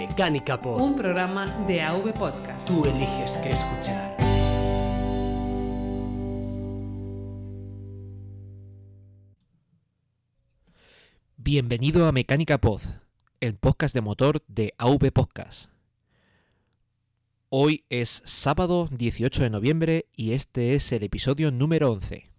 [0.00, 0.80] Mecánica Pod.
[0.80, 2.66] Un programa de AV Podcast.
[2.66, 4.16] Tú eliges qué escuchar.
[11.36, 12.80] Bienvenido a Mecánica Pod,
[13.40, 15.68] el podcast de motor de AV Podcast.
[17.50, 22.29] Hoy es sábado 18 de noviembre y este es el episodio número 11.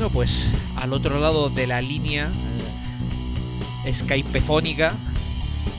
[0.00, 2.30] Bueno, pues al otro lado de la línea
[3.84, 4.94] eh, skypefónica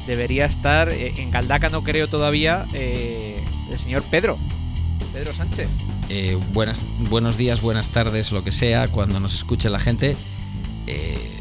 [0.05, 4.37] debería estar eh, en Galdaca, no creo todavía, eh, el señor Pedro.
[5.11, 5.69] Pedro Sánchez.
[6.53, 10.15] Buenas, buenos días, buenas tardes, lo que sea, cuando nos escuche la gente.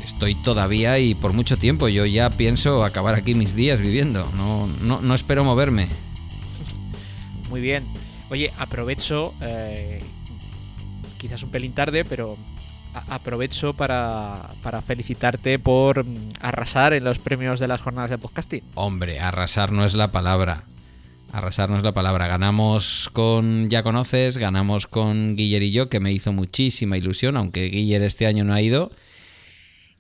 [0.02, 1.86] Estoy todavía y por mucho tiempo.
[1.86, 4.26] Yo ya pienso acabar aquí mis días viviendo.
[4.34, 5.88] No, no, no espero moverme.
[7.50, 7.84] Muy bien.
[8.30, 9.34] Oye, aprovecho,
[11.18, 12.38] quizás un pelín tarde, pero
[13.08, 18.62] aprovecho para, para felicitarte por mm, arrasar en los premios de las jornadas de podcasting.
[18.74, 20.64] Hombre, arrasar no es la palabra.
[21.32, 22.26] Arrasar no es la palabra.
[22.26, 27.66] Ganamos con Ya Conoces, ganamos con Guiller y yo, que me hizo muchísima ilusión, aunque
[27.66, 28.90] Guiller este año no ha ido.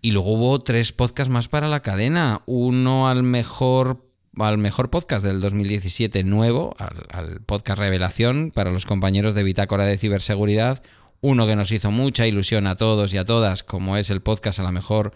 [0.02, 2.42] Y luego hubo tres podcasts más para la cadena.
[2.46, 4.04] Uno al mejor,
[4.38, 9.84] al mejor podcast del 2017 nuevo, al, al podcast Revelación para los compañeros de Bitácora
[9.84, 10.82] de Ciberseguridad.
[11.22, 14.58] Uno que nos hizo mucha ilusión a todos y a todas, como es el podcast
[14.58, 15.12] a la mejor,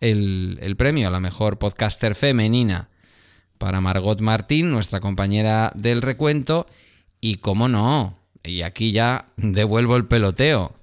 [0.00, 2.90] el, el premio a la mejor podcaster femenina
[3.58, 6.66] para Margot Martín, nuestra compañera del recuento.
[7.20, 10.74] Y cómo no, y aquí ya devuelvo el peloteo.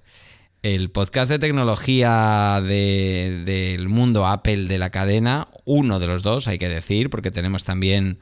[0.64, 6.48] El podcast de tecnología de- del mundo Apple de la cadena, uno de los dos,
[6.48, 8.18] hay que decir, porque tenemos también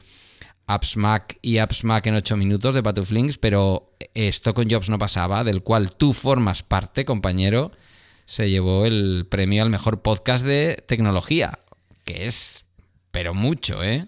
[0.66, 4.98] Apps Mac y Apps Mac en 8 minutos de Patuflinks, pero esto con Jobs no
[4.98, 7.70] pasaba, del cual tú formas parte, compañero,
[8.26, 11.58] se llevó el premio al mejor podcast de tecnología,
[12.04, 12.64] que es,
[13.10, 14.06] pero mucho, ¿eh?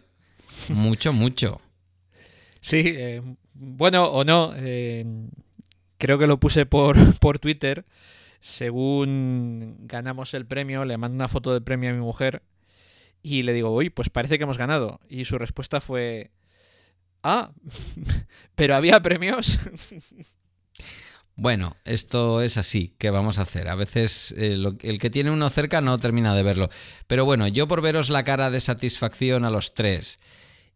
[0.69, 1.61] Mucho, mucho.
[2.61, 3.23] Sí, eh,
[3.53, 5.05] bueno o no, eh,
[5.99, 7.85] creo que lo puse por, por Twitter.
[8.41, 12.43] Según ganamos el premio, le mando una foto del premio a mi mujer
[13.23, 15.01] y le digo, uy, pues parece que hemos ganado.
[15.09, 16.31] Y su respuesta fue,
[17.25, 17.51] ah,
[18.55, 19.59] pero había premios.
[21.37, 23.69] Bueno, esto es así, ¿qué vamos a hacer?
[23.69, 26.71] A veces eh, el que tiene uno cerca no termina de verlo.
[27.09, 30.21] Pero bueno, yo por veros la cara de satisfacción a los tres,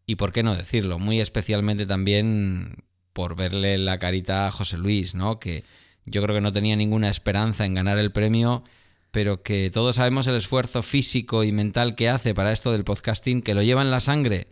[0.05, 2.83] y por qué no decirlo, muy especialmente también
[3.13, 5.39] por verle la carita a José Luis, ¿no?
[5.39, 5.63] Que
[6.05, 8.65] yo creo que no tenía ninguna esperanza en ganar el premio,
[9.11, 13.43] pero que todos sabemos el esfuerzo físico y mental que hace para esto del podcasting,
[13.43, 14.49] que lo lleva en la sangre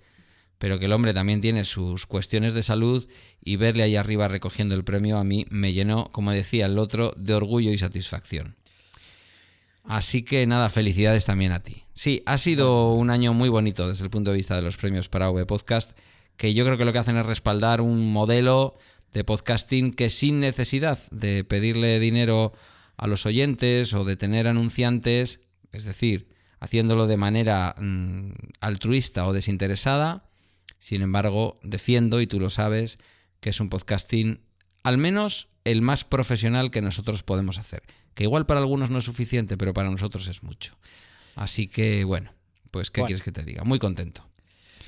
[0.58, 3.08] pero que el hombre también tiene sus cuestiones de salud
[3.44, 7.14] y verle ahí arriba recogiendo el premio a mí me llenó, como decía el otro,
[7.16, 8.56] de orgullo y satisfacción.
[9.84, 11.84] Así que nada, felicidades también a ti.
[11.94, 15.08] Sí, ha sido un año muy bonito desde el punto de vista de los premios
[15.08, 15.98] para V Podcast,
[16.36, 18.78] que yo creo que lo que hacen es respaldar un modelo
[19.14, 22.52] de podcasting que sin necesidad de pedirle dinero
[22.98, 25.40] a los oyentes o de tener anunciantes,
[25.72, 26.28] es decir,
[26.60, 30.27] haciéndolo de manera mm, altruista o desinteresada,
[30.80, 33.00] sin embargo, defiendo, y tú lo sabes,
[33.40, 34.42] que es un podcasting
[34.84, 37.84] al menos el más profesional que nosotros podemos hacer.
[38.14, 40.78] Que igual para algunos no es suficiente, pero para nosotros es mucho.
[41.36, 42.32] Así que, bueno,
[42.72, 43.08] pues ¿qué Bueno.
[43.08, 43.64] quieres que te diga?
[43.64, 44.28] Muy contento.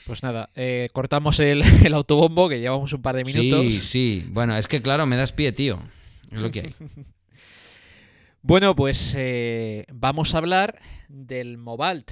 [0.06, 3.62] Pues nada, eh, cortamos el, el autobombo, que llevamos un par de minutos.
[3.62, 4.28] Sí, sí.
[4.32, 5.78] Bueno, es que claro, me das pie, tío.
[6.32, 6.76] Es lo que hay.
[8.42, 10.80] Bueno, pues eh, vamos a hablar
[11.10, 12.10] del Mobalt.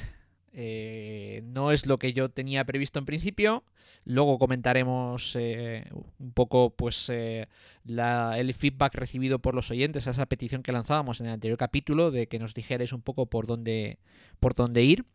[0.60, 3.64] Eh, no es lo que yo tenía previsto en principio.
[4.06, 5.86] Luego comentaremos eh,
[6.18, 7.48] un poco pues eh,
[7.86, 11.60] la- el feedback recibido por los oyentes a esa petición que lanzábamos en el anterior
[11.60, 14.00] capítulo de que nos dijerais un poco por dónde,
[14.40, 15.06] por dónde ir.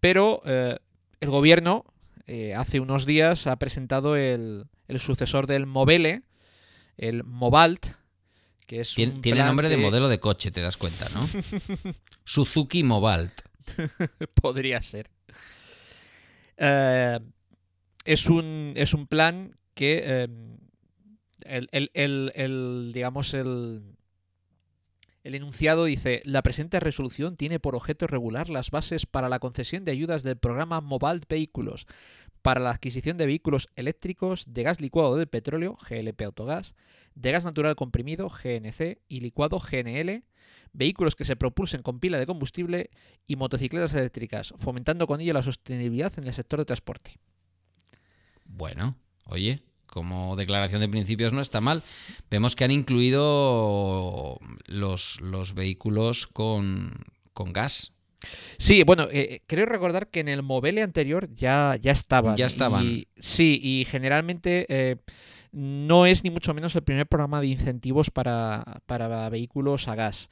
[0.00, 0.78] Pero el
[1.30, 1.84] gobierno
[2.56, 6.22] hace unos días ha presentado el, el sucesor del Mobile,
[6.96, 7.86] el Mobalt,
[8.68, 11.26] que es Tiene, plan nombre de modelo de coche, te das cuenta, ¿no?
[12.24, 13.32] Suzuki Mobalt.
[14.40, 15.10] Podría ser.
[16.56, 17.18] Eh,
[18.04, 20.28] es, un, es un plan que eh,
[21.44, 23.82] el, el- el- el, digamos el,
[25.24, 29.84] el enunciado dice, la presente resolución tiene por objeto regular las bases para la concesión
[29.84, 31.86] de ayudas del programa Mobile Vehículos
[32.48, 36.74] para la adquisición de vehículos eléctricos de gas licuado de petróleo, GLP Autogas,
[37.14, 40.24] de gas natural comprimido, GNC, y licuado, GNL,
[40.72, 42.88] vehículos que se propulsen con pila de combustible
[43.26, 47.18] y motocicletas eléctricas, fomentando con ello la sostenibilidad en el sector de transporte.
[48.46, 48.96] Bueno,
[49.26, 51.82] oye, como declaración de principios no está mal.
[52.30, 57.04] Vemos que han incluido los, los vehículos con
[57.34, 57.92] gas.
[58.56, 62.36] Sí, bueno, eh, creo recordar que en el Movele anterior ya, ya estaban.
[62.36, 62.84] Ya estaban.
[62.84, 64.96] Y- sí, y generalmente eh,
[65.52, 70.28] no es ni mucho menos el primer programa de incentivos para, para vehículos a gas.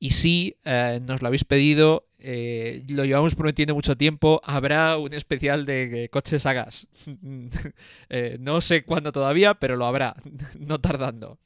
[0.00, 5.12] Y sí, eh, nos lo habéis pedido, eh, lo llevamos prometiendo mucho tiempo, habrá un
[5.12, 6.88] especial de eh, coches a gas.
[8.10, 10.14] Eh, no sé cuándo todavía, pero lo habrá,
[10.58, 11.38] no tardando.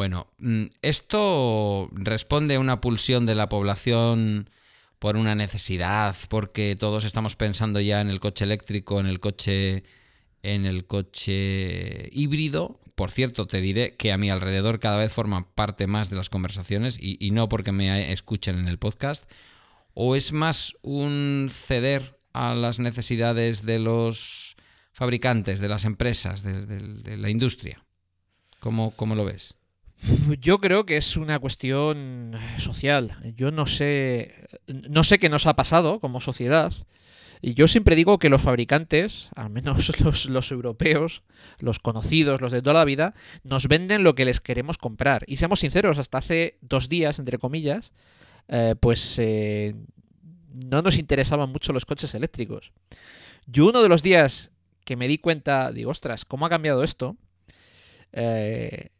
[0.00, 4.48] Bueno, mm, esto responde a una pulsión de la población
[4.98, 9.84] por una necesidad, porque todos estamos pensando ya en el coche eléctrico, en el coche
[10.42, 12.80] en el coche híbrido.
[12.94, 16.30] Por cierto, te diré que a mi alrededor cada vez forman parte más de las
[16.30, 19.30] conversaciones y, no porque me escuchen en el podcast.
[19.92, 24.56] ¿O es más un ceder a las necesidades de los
[24.94, 27.84] fabricantes, de las empresas, de, de- de la industria?
[28.60, 29.56] ¿Cómo, cómo lo ves?
[30.40, 33.16] Yo creo que es una cuestión social.
[33.36, 36.72] Yo no sé, no sé qué nos ha pasado como sociedad.
[37.42, 41.22] Y yo siempre digo que los fabricantes, al menos los, los europeos,
[41.58, 43.14] los conocidos, los de toda la vida,
[43.44, 45.24] nos venden lo que les queremos comprar.
[45.26, 47.92] Y seamos sinceros, hasta hace dos días, entre comillas,
[48.48, 49.74] eh, pues eh,
[50.52, 52.72] no nos interesaban mucho los coches eléctricos.
[53.46, 54.52] Yo uno de los días
[54.84, 57.16] que me di cuenta, digo, ostras, ¿cómo ha cambiado esto?
[58.12, 58.90] Eh,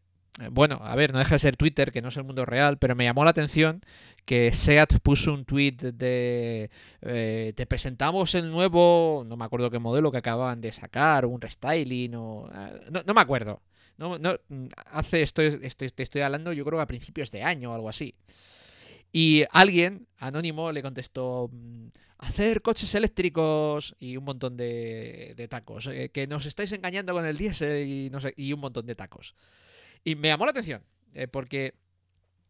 [0.50, 2.94] bueno, a ver, no deja de ser Twitter, que no es el mundo real, pero
[2.94, 3.82] me llamó la atención
[4.24, 6.70] que SEAT puso un tweet de
[7.02, 11.40] eh, te presentamos el nuevo, no me acuerdo qué modelo que acababan de sacar, un
[11.40, 13.62] restyling o eh, no, no me acuerdo.
[13.98, 14.38] No, no,
[14.86, 17.88] hace estoy, estoy, te estoy hablando, yo creo que a principios de año o algo
[17.90, 18.14] así.
[19.12, 21.88] Y alguien, anónimo, le contestó, mm,
[22.18, 25.86] hacer coches eléctricos y un montón de, de tacos.
[25.88, 28.94] eh, que nos estáis engañando con el diésel y, no sé, y un montón de
[28.94, 29.34] tacos.
[30.04, 30.82] Y me llamó la atención,
[31.14, 31.74] eh, porque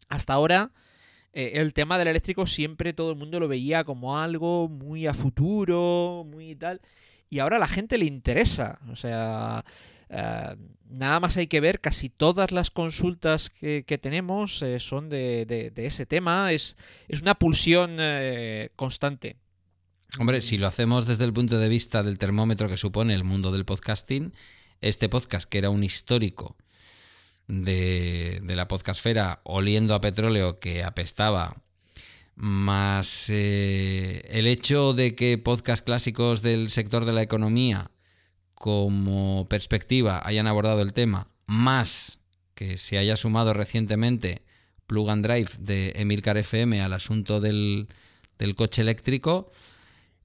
[0.09, 0.71] hasta ahora
[1.33, 5.15] eh, el tema del eléctrico siempre todo el mundo lo veía como algo muy a
[5.15, 6.81] futuro, muy tal.
[7.29, 8.81] Y ahora a la gente le interesa.
[8.91, 9.65] O sea,
[10.09, 10.57] eh,
[10.89, 15.71] nada más hay que ver, casi todas las consultas que, que tenemos son de, de-
[15.71, 16.53] de ese tema.
[16.53, 16.77] Es,
[17.09, 17.99] es una pulsión
[18.77, 19.37] constante.
[20.19, 23.53] Hombre, si lo hacemos desde el punto de vista del termómetro que supone el mundo
[23.53, 24.33] del podcasting,
[24.81, 26.57] este podcast, que era un histórico
[27.51, 31.55] de, de la podcastfera, oliendo a petróleo que apestaba,
[32.37, 37.91] más eh, el hecho de que podcast clásicos del sector de la economía
[38.55, 42.19] como perspectiva hayan abordado el tema, más
[42.55, 44.43] que se haya sumado recientemente
[44.87, 47.89] Plug and Drive de Emilcar FM al asunto del,
[48.39, 49.51] del coche eléctrico,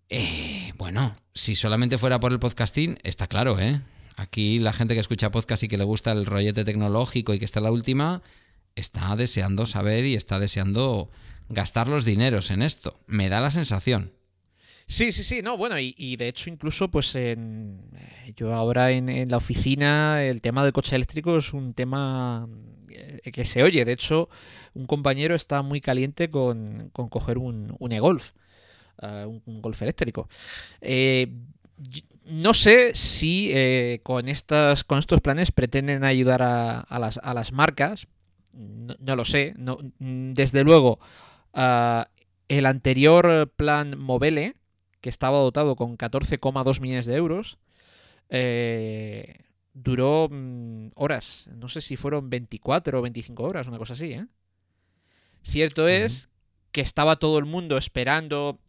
[0.10, 3.81] eh, bueno, si solamente fuera por el podcasting, está claro, ¿eh?
[4.15, 7.45] Aquí la gente que escucha podcast y que le gusta el rollete tecnológico y que
[7.45, 8.21] está la última,
[8.75, 11.09] está deseando saber y está deseando
[11.50, 12.94] gastar los dineros en esto.
[13.07, 14.13] Me da la sensación.
[14.88, 19.27] Sí, sí, sí, no, bueno, y, de hecho incluso pues en, eh, yo ahora en,
[19.29, 22.48] la oficina el tema del coche eléctrico es un tema
[22.89, 24.29] eh, que se oye, de hecho
[24.75, 28.31] un compañero está muy caliente con, coger un, un e-golf,
[29.01, 30.29] eh, un, golf eléctrico.
[32.25, 37.34] No sé si eh, con, estas, con estos planes pretenden ayudar a, a las, a
[37.34, 38.08] las marcas,
[38.53, 41.00] no, no lo sé, no, desde luego
[41.53, 42.08] ah,
[42.48, 44.55] el anterior plan Movele,
[45.01, 47.58] que estaba dotado con 14,2 millones de euros,
[48.29, 51.50] eh, duró mm, horas.
[51.53, 54.25] No sé si fueron 24 o 25 horas, una cosa así, ¿eh?
[55.44, 56.29] Cierto es
[56.72, 58.60] que estaba todo el mundo esperando.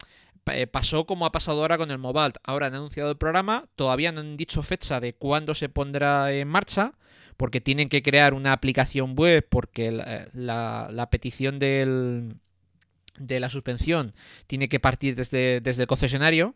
[0.53, 2.37] Eh, Pasó como ha pasado ahora con el Mobalt.
[2.43, 6.47] Ahora han anunciado el programa, todavía no han dicho fecha de cuándo se pondrá en
[6.47, 6.93] marcha,
[7.37, 12.35] porque tienen que crear una aplicación web, porque la, la petición de
[13.17, 14.13] la suspensión
[14.47, 16.55] tiene que partir desde, el concesionario.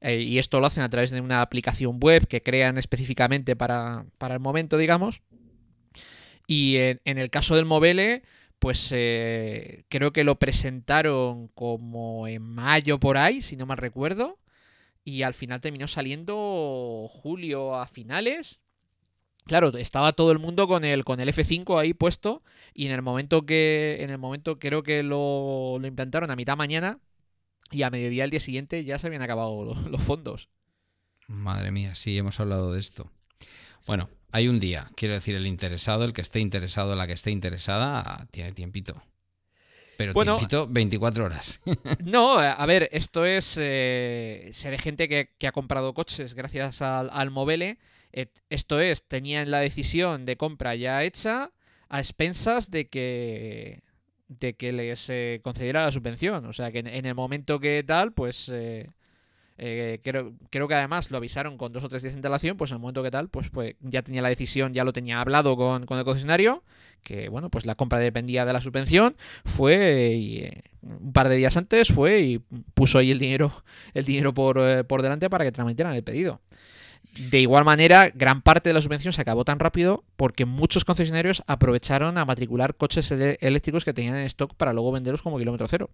[0.00, 4.06] eh, y esto lo hacen a través de una aplicación web que crean específicamente para,
[4.18, 5.22] para el momento, digamos.
[6.46, 8.22] Y en, en el caso del Mobile,
[8.64, 14.38] pues eh, creo que lo presentaron como en mayo por ahí, si no mal recuerdo.
[15.04, 18.60] Y al final terminó saliendo julio a finales.
[19.44, 22.42] claro, estaba todo el mundo con el, con el F5 ahí puesto
[22.72, 26.56] y en el momento que, en el momento creo que lo, lo implantaron a mitad
[26.56, 27.00] mañana
[27.70, 30.48] y a mediodía el día siguiente ya se habían acabado los fondos.
[31.28, 33.10] Madre mía, sí, hemos hablado de esto.
[33.86, 37.30] Bueno, hay un día, quiero decir, el interesado, el que esté interesado, la que esté
[37.30, 39.00] interesada, tiene tiempito.
[39.96, 41.60] Pero Bueno, tiempito 24 horas.
[42.04, 43.54] No, a ver, esto es.
[43.56, 47.78] Eh, sé de gente que, que ha comprado coches gracias al, al Movele.
[48.12, 51.52] Eh, esto es, tenían la decisión de compra ya hecha
[51.88, 53.84] a expensas de que
[54.26, 56.44] de que les eh, concediera la subvención.
[56.46, 58.90] O sea que en, en el momento que tal, pues eh,
[59.56, 62.70] eh, creo, creo que además lo avisaron con dos o tres días de antelación, pues
[62.70, 65.56] en el momento que tal, pues, pues ya tenía la decisión, ya lo tenía hablado
[65.56, 66.64] con, con el concesionario,
[67.02, 71.36] que bueno, pues la compra dependía de la subvención, fue y eh, un par de
[71.36, 72.38] días antes fue y
[72.74, 73.62] puso ahí el dinero,
[73.94, 76.40] el dinero por, eh, por delante para que tramitieran el pedido.
[77.30, 81.44] De igual manera, gran parte de la subvención se acabó tan rápido porque muchos concesionarios
[81.46, 85.90] aprovecharon a matricular coches eléctricos que tenían en stock para luego venderlos como kilómetro cero.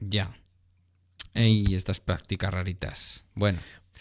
[0.00, 0.34] ya.
[1.38, 3.24] Y estas prácticas raritas.
[3.34, 3.58] Bueno,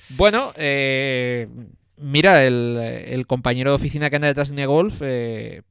[0.10, 1.48] Bueno, eh,
[1.98, 5.62] mira, el, el compañero de oficina que anda detrás de Golf, eh,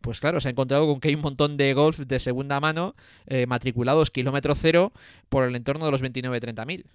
[0.00, 2.94] pues claro, se ha encontrado con que hay un montón de Golf de segunda mano
[3.26, 4.92] eh, matriculados kilómetro cero
[5.28, 6.86] por el entorno de los 29-30 mil.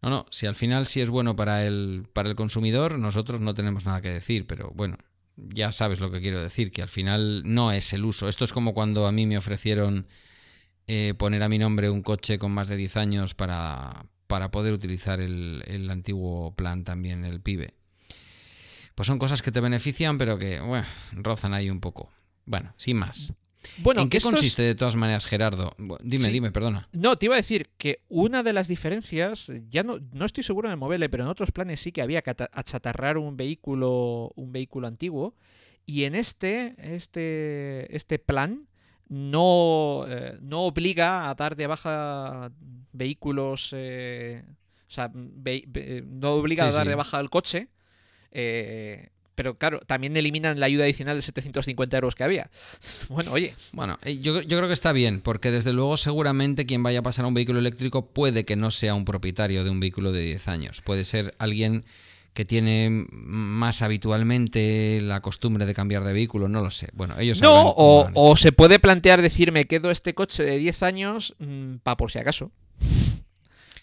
[0.00, 3.54] no, no, si al final sí es bueno para el, para el consumidor, nosotros no
[3.54, 4.96] tenemos nada que decir, pero bueno,
[5.36, 8.28] ya sabes lo que quiero decir, que al final no es el uso.
[8.28, 10.06] Esto es como cuando a mí me ofrecieron
[10.86, 14.72] eh, poner a mi nombre un coche con más de 10 años para, para poder
[14.72, 17.74] utilizar el, el antiguo plan también, el PIBE.
[18.94, 22.10] Pues son cosas que te benefician, pero que, bueno, rozan ahí un poco.
[22.44, 23.32] Bueno, sin más.
[23.78, 25.72] Bueno, ¿En qué es- consiste de todas maneras, Gerardo?
[26.02, 26.32] Dime, Sí.
[26.32, 26.88] dime, perdona.
[26.92, 30.68] No, te iba a decir que una de las diferencias, ya no, no estoy seguro
[30.68, 34.32] en el Mobile, pero en otros planes sí que había que ata- achatarrar un vehículo,
[34.34, 35.36] un vehículo antiguo.
[35.86, 38.66] Y en este, este, este plan
[39.12, 42.50] no, eh, no obliga a dar de baja
[42.92, 43.70] vehículos.
[43.72, 44.42] eh,
[44.88, 46.88] o sea, ve- ve- no obliga Sí, a dar sí.
[46.88, 47.68] de baja el coche.
[48.30, 52.50] eh, pero claro, también eliminan la ayuda adicional de 750 euros que había.
[53.08, 56.82] Bueno, oye, Bueno, eh, yo, yo creo que está bien, porque desde luego seguramente quien
[56.82, 59.80] vaya a pasar a un vehículo eléctrico puede que no sea un propietario de un
[59.80, 60.80] vehículo de 10 años.
[60.82, 61.84] Puede ser alguien
[62.32, 66.88] que tiene más habitualmente la costumbre de cambiar de vehículo, no lo sé.
[66.94, 71.34] Bueno, ellos No, o, se puede plantear decir, me quedo este coche de 10 años
[71.82, 72.50] para por si acaso.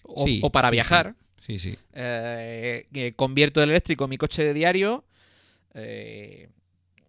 [0.04, 1.16] O, Sí, o para sí, viajar.
[1.40, 1.78] Sí, sí.
[1.94, 5.06] Eh, que convierto el eléctrico en mi coche de diario.
[5.76, 6.50] eh,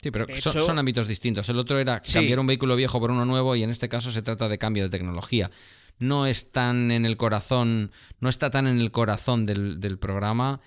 [0.02, 1.46] Sí, pero son, ámbitos distintos.
[1.50, 2.14] El otro era Sí.
[2.14, 4.84] cambiar un vehículo viejo por uno nuevo y en este caso se trata de cambio
[4.84, 5.50] de tecnología.
[5.98, 10.60] No es tan en el corazón, no está tan en el corazón del, del programa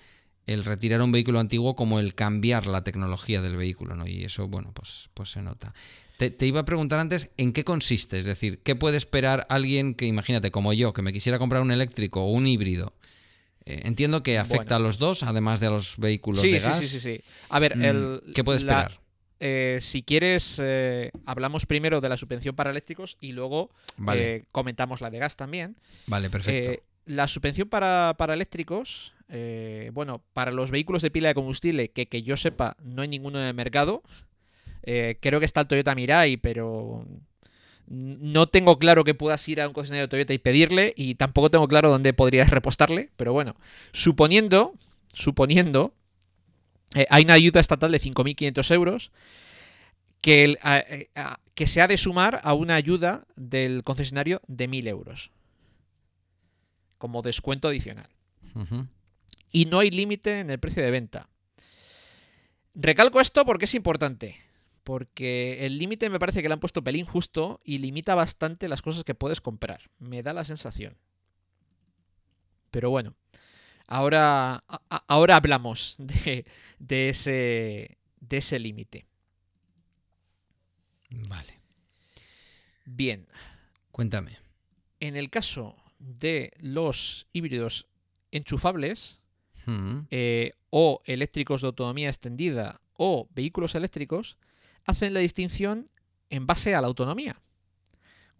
[0.46, 4.06] el retirar un vehículo antiguo como el cambiar la tecnología del vehículo, ¿no?
[4.06, 5.74] Y eso, bueno, pues, pues se nota.
[6.18, 9.94] Te, te iba a preguntar antes en qué consiste, es decir, ¿qué puede esperar alguien
[9.94, 12.92] que, imagínate, como yo, que me quisiera comprar un eléctrico o un híbrido?
[13.66, 14.76] Eh, entiendo que afecta Bueno.
[14.76, 16.78] a los dos, además de a los vehículos sí, de sí, gas.
[16.78, 17.20] sí, sí, sí.
[17.48, 19.00] A ver, Mm, el, ¿Qué puede la- esperar?
[19.40, 24.44] eh, si quieres, eh, hablamos primero de la subvención para eléctricos y luego Vale, eh,
[24.52, 25.76] comentamos la de gas también.
[26.06, 26.82] vale, perfecto.
[27.06, 32.06] La subvención para, para eléctricos, eh, bueno, para los vehículos de pila de combustible, que
[32.06, 34.02] que yo sepa no hay ninguno en el mercado.
[34.82, 37.06] Eh, creo que está el Toyota Mirai, pero
[37.86, 41.50] no tengo claro que puedas ir a un concesionario de Toyota y pedirle, y tampoco
[41.50, 43.56] tengo claro dónde podrías repostarle, pero bueno,
[43.92, 44.72] suponiendo,
[45.12, 45.94] suponiendo,
[46.94, 49.10] eh, hay una ayuda estatal de 5.500 euros
[50.20, 51.08] que, el- eh,
[51.54, 55.30] que se ha de sumar a una ayuda del concesionario de 1.000 euros
[57.04, 58.08] como descuento adicional.
[59.52, 61.28] Y no hay límite en el precio de venta.
[62.74, 64.40] Recalco esto porque es importante.
[64.84, 68.80] Porque el límite me parece que le han puesto pelín justo y limita bastante las
[68.80, 69.90] cosas que puedes comprar.
[69.98, 70.96] Me da la sensación.
[72.70, 73.14] Pero bueno,
[73.86, 76.46] ahora, a- ahora hablamos de,
[76.78, 79.04] de ese, de ese límite.
[81.10, 81.60] Vale.
[82.86, 83.26] Bien,
[83.92, 84.38] Cuéntame.
[85.00, 87.86] en el caso de los híbridos
[88.30, 89.20] enchufables,
[89.66, 94.36] Mm, eh, o eléctricos de autonomía extendida o vehículos eléctricos
[94.84, 95.88] hacen la distinción
[96.28, 97.40] en base a la autonomía.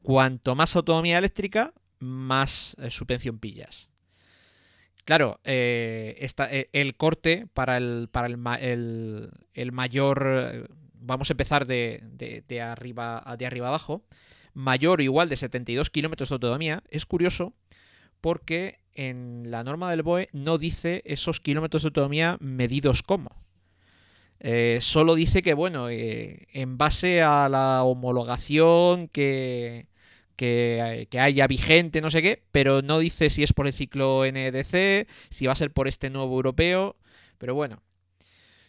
[0.03, 3.89] Cuanto más autonomía eléctrica, más eh, subvención pillas.
[5.07, 10.27] Claro, eh, esta- eh, el corte para el, para el, el- el mayor...
[10.53, 10.65] eh,
[11.07, 14.05] Vamos a empezar de, de- de arriba, de arriba abajo.
[14.55, 16.83] Mayor o igual de 72 kilómetros de autonomía.
[16.89, 17.53] Es curioso
[18.21, 23.45] porque en la norma del BOE no dice esos kilómetros de autonomía medidos como.
[24.41, 29.89] Eh, solo dice que, bueno, eh, en base a la homologación que,
[30.37, 34.25] que, que haya vigente, no sé qué, pero no dice si es por el ciclo
[34.25, 36.97] NDC, si va a ser por este nuevo europeo,
[37.39, 37.83] pero bueno,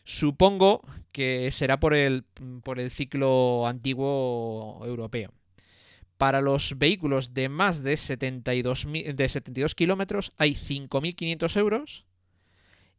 [0.05, 2.23] supongo que será por el,
[2.63, 5.31] por el ciclo antiguo europeo.
[6.17, 12.05] Para los vehículos de más de 72, mi- de 72 kilómetros hay 5.500 euros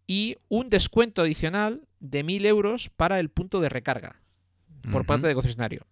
[0.07, 4.21] y un descuento adicional de 1.000 euros para el punto de recarga
[4.93, 5.87] por parte del concesionario.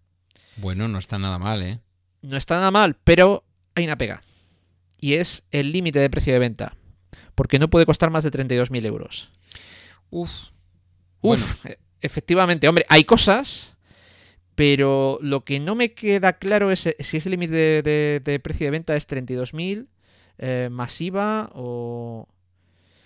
[0.57, 1.81] Bueno, no está nada mal, ¿eh?
[2.23, 4.23] No está nada mal, pero hay una pega.
[5.01, 6.77] Y es el límite de precio de venta.
[7.35, 9.29] Porque no puede costar más de 32.000 euros.
[10.11, 10.31] Uf.
[10.31, 10.51] Uf,
[11.23, 11.47] Bueno.
[11.65, 13.74] e- efectivamente, hombre, hay cosas,
[14.55, 18.71] pero lo que no me queda claro es eh, si ese límite de, precio de
[18.71, 19.87] venta es 32.000
[20.39, 22.29] eh, más IVA o...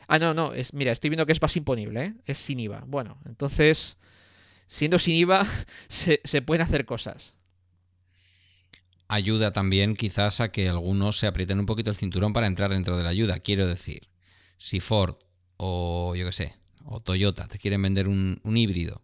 [0.07, 2.15] Ah, no, no, es, mira, estoy viendo que es más imponible, ¿eh?
[2.25, 2.85] es sin IVA.
[2.87, 3.99] Bueno, entonces,
[4.67, 5.47] siendo sin IVA,
[5.89, 7.37] se, se pueden hacer cosas.
[9.09, 12.97] ayuda también quizás a que algunos se aprieten un poquito el cinturón para entrar dentro
[12.97, 13.41] de la ayuda.
[13.41, 14.09] Quiero decir,
[14.57, 15.17] si Ford
[15.59, 19.03] o yo qué sé, o Toyota te quieren vender un, un híbrido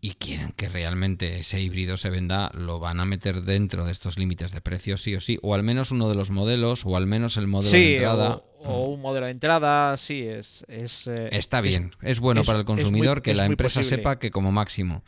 [0.00, 4.16] y quieren que realmente ese híbrido se venda, lo van a meter dentro de estos
[4.16, 7.06] límites de precio sí o sí, o al menos uno de los modelos, o al
[7.06, 8.42] menos el modelo de entrada.
[8.58, 10.64] o, o un modelo de entrada, sí, es...
[10.68, 13.80] es, eh, Está es- bien, es, bueno es- para el muy- consumidor que la empresa
[13.80, 13.96] posible.
[13.96, 15.02] sepa que como máximo.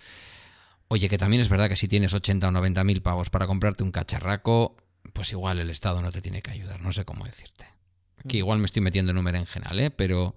[0.89, 3.85] Oye, que también es verdad que si tienes 80 o 90 mil pavos para comprarte
[3.85, 4.77] un cacharraco,
[5.13, 7.65] pues igual el Estado no te tiene que ayudar, no sé cómo decirte.
[8.19, 8.39] Aquí Mm.
[8.39, 9.91] igual me estoy metiendo en un berenjenal, ¿eh?
[9.93, 10.35] Pero,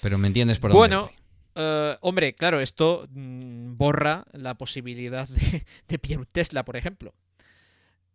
[0.00, 1.21] pero me entiendes por dónde Bueno, voy.
[1.54, 7.14] Eh, hombre, claro, esto mm, borra la posibilidad de, de pillar un Tesla, por ejemplo.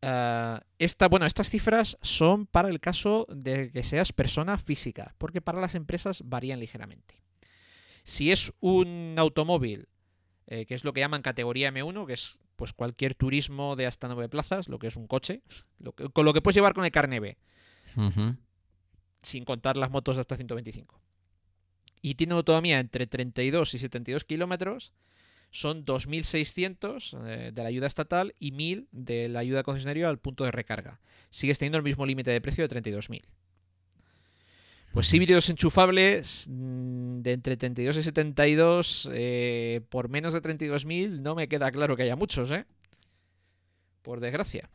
[0.02, 5.42] Eh, esta, bueno, estas cifras son para el caso de que seas persona física, porque
[5.42, 7.22] para las empresas varían ligeramente.
[8.04, 9.88] Si es un automóvil,
[10.48, 14.08] eh, que es lo que llaman categoría M1, que es pues cualquier turismo de hasta
[14.08, 15.42] nueve plazas, lo que es un coche,
[15.80, 17.38] lo que- con lo que puedes llevar con el carné B,
[19.22, 21.00] sin contar las motos de hasta 125.
[22.08, 24.94] Y tiene autonomía entre 32 y 72 kilómetros.
[25.52, 30.46] Son 2.600 eh, de la ayuda estatal y 1.000 de la ayuda concesionaria al punto
[30.46, 31.02] de recarga.
[31.32, 33.24] Sigues teniendo el mismo límite de precio de 32.000.
[34.94, 41.36] Pues híbridos enchufables mm, de entre 32 y 72 eh, por menos de 32.000 no
[41.36, 42.66] me queda claro que haya muchos, ¿eh?
[44.02, 44.70] Por desgracia.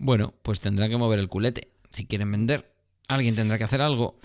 [0.00, 2.74] Bueno, pues tendrán que mover el culete si quieren vender.
[3.06, 4.16] Alguien tendrá que hacer algo.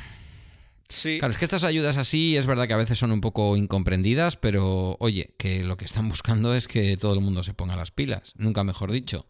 [0.91, 1.17] Sí.
[1.19, 4.37] Claro, es que estas ayudas así es verdad que a veces son un poco incomprendidas,
[4.37, 7.91] pero oye, que lo que están buscando es que todo el mundo se ponga las
[7.91, 9.27] pilas, nunca mejor dicho.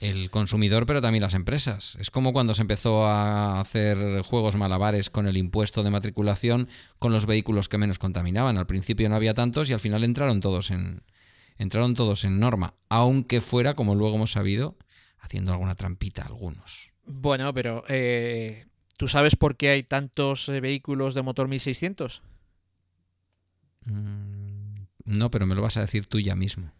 [0.00, 1.96] El consumidor, pero también las empresas.
[2.00, 7.12] Es como cuando se empezó a hacer juegos malabares con el impuesto de matriculación con
[7.12, 8.56] los vehículos que menos contaminaban.
[8.56, 11.02] Al principio no había tantos y al final entraron todos en
[11.58, 14.78] entraron todos en norma, aunque fuera, como luego hemos sabido,
[15.18, 16.90] haciendo alguna trampita algunos.
[17.04, 18.66] Bueno, pero eh,
[19.00, 22.20] ¿tú sabes por qué hay tantos eh, vehículos de motor 1600?
[23.86, 26.70] Mm, No, pero me lo vas a decir tú ya mismo.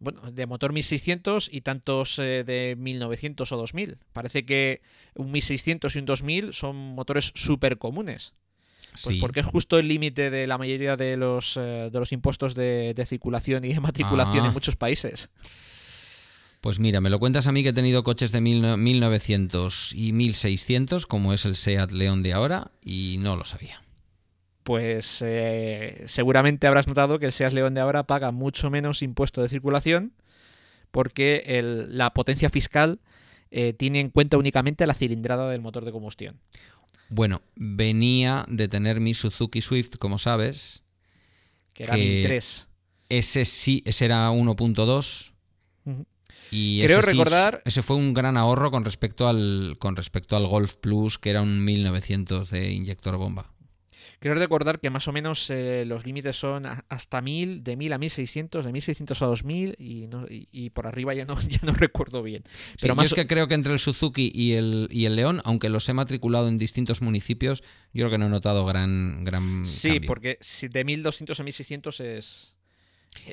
[0.00, 3.98] Bueno, de motor 1600 y tantos eh, de 1900 o 2000.
[4.12, 4.82] Parece que
[5.14, 8.32] un 1600 y un 2000 son motores súper comunes.
[8.90, 9.20] Pues Sí.
[9.20, 12.92] porque es justo el límite de la mayoría de los, eh, de los impuestos de,
[12.94, 14.48] de circulación y de matriculación Ah.
[14.48, 15.30] en muchos países.
[16.62, 20.12] Pues mira, me lo cuentas a mí que he tenido coches de mil- 1900 y
[20.12, 23.82] 1600, como es el Seat León de ahora, y no lo sabía.
[24.62, 29.42] Pues eh, seguramente habrás notado que el Seat León de ahora paga mucho menos impuesto
[29.42, 30.12] de circulación
[30.92, 33.00] porque el- la potencia fiscal
[33.50, 36.38] eh, tiene en cuenta únicamente la cilindrada del motor de combustión.
[37.08, 40.84] Bueno, venía de tener mi Suzuki Swift, como sabes.
[41.74, 42.68] Que era Que- 1003.
[43.08, 45.31] Ese sí, ese era 1.2.
[46.52, 50.36] Y Creo ese sí- recordar- ese fue un gran ahorro con respecto al con respecto
[50.36, 53.50] al Golf Plus, que era un 1900 de inyector bomba.
[54.20, 57.98] Quiero recordar que más o menos eh, los límites son hasta 1000, de 1000 a
[57.98, 61.72] 1600, de 1600 a 2000 y, no- y- y por arriba ya no, ya no
[61.72, 62.44] recuerdo bien.
[62.44, 65.16] Sí, Pero yo más es que creo que entre el Suzuki y el, y el
[65.16, 67.62] León, aunque los he matriculado en distintos municipios,
[67.94, 70.06] yo creo que no he notado gran, gran Sí, cambio.
[70.06, 72.52] porque si de 1200 a 1600 es.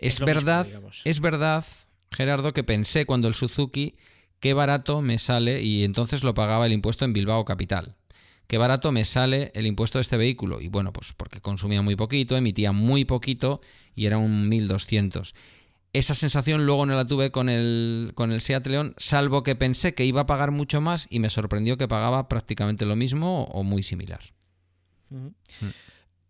[0.02, 0.68] Es mismo, verdad,
[1.06, 1.66] es verdad,
[2.12, 3.96] Gerardo, que pensé cuando el Suzuki,
[4.40, 7.96] qué barato me sale, y entonces lo pagaba el impuesto en Bilbao Capital.
[8.50, 10.60] Qué barato me sale el impuesto de este vehículo.
[10.60, 13.62] Y bueno, pues porque consumía muy poquito, emitía muy poquito
[13.96, 15.36] y era un 1200.
[15.94, 19.94] Esa sensación luego no la tuve con el, con el Seat León, salvo que pensé
[19.94, 23.64] que iba a pagar mucho más y me sorprendió que pagaba prácticamente lo mismo o
[23.64, 24.22] muy similar.
[25.10, 25.28] Mm.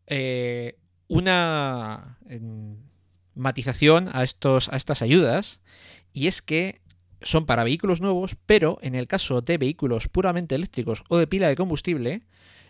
[0.07, 2.17] Eh, una
[3.39, 5.61] matización a, estos, a estas ayudas
[6.13, 6.81] y es que
[7.21, 11.47] son para vehículos nuevos, pero en el caso de vehículos puramente eléctricos o de pila
[11.49, 12.21] de combustible,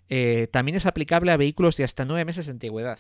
[0.10, 3.00] eh, también es aplicable a vehículos de hasta nueve meses de antigüedad.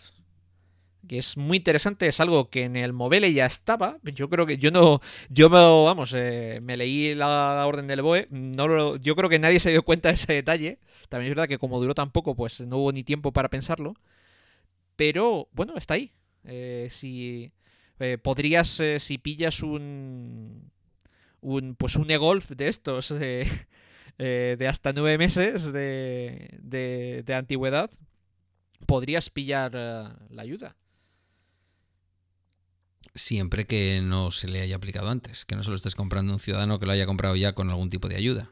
[1.08, 3.98] Que es muy interesante, es algo que en el Movele ya estaba.
[4.04, 5.02] Yo creo que yo no.
[5.30, 8.28] Yo vamos, eh, me leí la, orden del BOE.
[8.30, 10.78] No yo creo que nadie se dio cuenta de ese detalle.
[11.08, 13.96] También es verdad que como duró tan poco, pues no hubo ni tiempo para pensarlo.
[14.96, 16.12] Pero bueno, está ahí.
[16.44, 16.90] Eh,
[18.22, 20.70] podrías, si pillas un
[21.42, 23.48] un, pues un e-golf de estos de,
[24.18, 27.92] eh, de hasta nueve meses de, de, antigüedad,
[28.86, 30.76] podrías pillar eh, la ayuda.
[33.16, 36.40] Siempre que no se le haya aplicado antes, que no se lo estés comprando un
[36.40, 38.52] ciudadano que lo haya comprado ya con algún tipo de ayuda.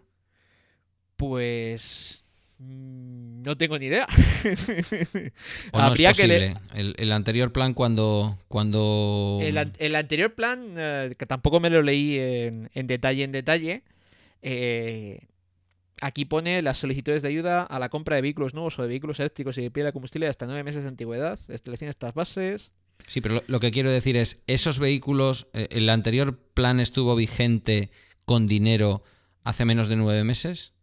[1.16, 2.26] Pues
[2.60, 4.08] no tengo ni idea.
[5.74, 8.38] Habría que el, anterior plan cuando...
[8.48, 9.40] cuando...
[9.42, 13.84] El, anterior plan, eh, que tampoco me lo leí en, detalle, en detalle,
[14.42, 15.20] eh,
[16.02, 19.20] aquí pone las solicitudes de ayuda a la compra de vehículos nuevos o de vehículos
[19.20, 21.40] eléctricos y de piel de combustible de hasta nueve meses de antigüedad.
[21.48, 22.72] Establecen estas bases.
[23.06, 27.92] Sí, pero lo, que quiero decir es, esos vehículos, eh, ¿el anterior plan estuvo vigente
[28.26, 29.04] con dinero
[29.44, 30.74] hace menos de nueve meses?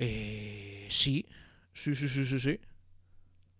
[0.00, 1.26] Eh, sí,
[1.74, 2.60] sí, sí, sí, sí, sí.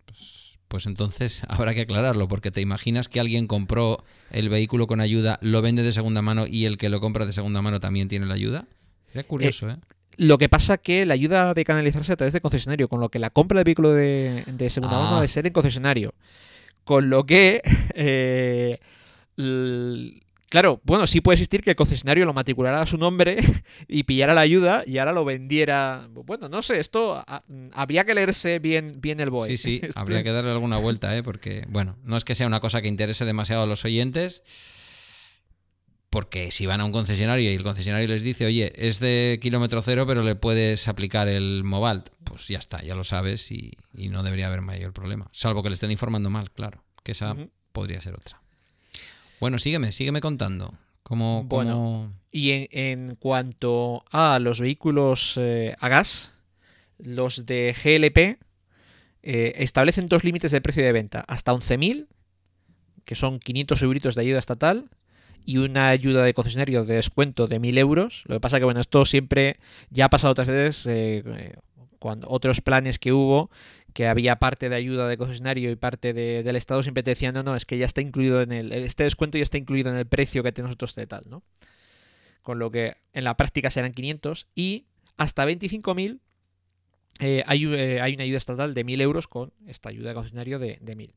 [0.06, 5.00] Pues, pues, entonces habrá que aclararlo, porque te imaginas que alguien compró el vehículo con
[5.00, 8.08] ayuda, lo vende de segunda mano y el que lo compra de segunda mano también
[8.08, 8.66] tiene la ayuda.
[9.12, 9.72] Es curioso, ¿eh?
[9.72, 9.94] ¿eh?
[10.16, 13.18] Lo que pasa que la ayuda de canalizarse a través de concesionario, con lo que
[13.18, 15.18] la compra del vehículo de, segunda mano ah.
[15.18, 16.14] ha de ser en concesionario.
[16.84, 17.62] Con lo que
[17.94, 18.78] eh,
[20.48, 23.36] Claro, bueno, sí puede existir que el concesionario lo matriculara a su nombre
[23.88, 26.08] y pillara la ayuda y ahora lo vendiera.
[26.10, 27.22] Bueno, no sé, esto
[27.72, 29.56] habría que leerse bien, bien el BOE.
[29.56, 31.22] Sí, sí, habría que darle alguna vuelta, ¿eh?
[31.22, 34.42] porque, bueno, no es que sea una cosa que interese demasiado a los oyentes,
[36.08, 39.82] porque si van a un concesionario y el concesionario les dice, oye, es de kilómetro
[39.82, 44.22] cero, pero le puedes aplicar el Mobalt, pues ya está, ya lo sabes y, no
[44.22, 45.28] debería haber mayor problema.
[45.30, 47.36] Salvo que le estén informando mal, claro, que esa
[47.72, 48.40] podría ser otra.
[49.40, 50.70] Bueno, sígueme, sígueme contando.
[51.02, 56.34] ¿Cómo, bueno, y en, cuanto a los vehículos eh, a gas,
[56.98, 58.42] los de GLP
[59.22, 62.06] eh, establecen dos límites de precio de venta, hasta 11.000,
[63.04, 64.90] que son 500 euritos de ayuda estatal,
[65.44, 68.24] y una ayuda de concesionario de descuento de 1.000 euros.
[68.26, 69.56] Lo que pasa que, bueno, esto siempre
[69.88, 71.54] ya ha pasado otras veces, eh,
[71.98, 73.50] cuando otros planes que hubo,
[73.98, 77.42] que había parte de ayuda de concesionario y parte del Estado, siempre te decían, no,
[77.42, 80.06] no, es que ya está incluido en el, este descuento ya está incluido en el
[80.06, 81.42] precio que tenemos nosotros de tal, ¿no?
[82.42, 86.20] Con lo que en la práctica serán 500 y hasta 25.000
[87.18, 90.60] eh, hay, eh, hay, una ayuda estatal de 1.000 euros con esta ayuda de concesionario
[90.60, 91.10] de, de 1.000.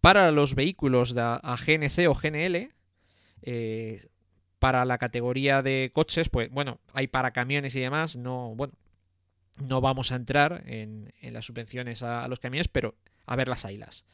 [0.00, 2.70] Para los vehículos de a GNC o GNL,
[3.42, 4.08] eh,
[4.58, 8.72] para la categoría de coches, pues bueno, hay para camiones y demás, no, bueno,
[9.58, 12.94] no vamos a entrar en, las subvenciones a, los camiones, pero
[13.26, 14.04] a ver las ailas.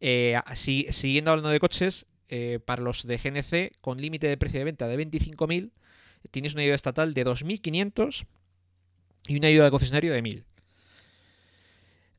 [0.00, 4.64] Eh, siguiendo hablando de coches, eh, para los de GNC, con límite de precio de
[4.64, 5.70] venta de 25.000,
[6.30, 8.26] tienes una ayuda estatal de 2.500
[9.28, 10.44] y una ayuda de concesionario de 1.000.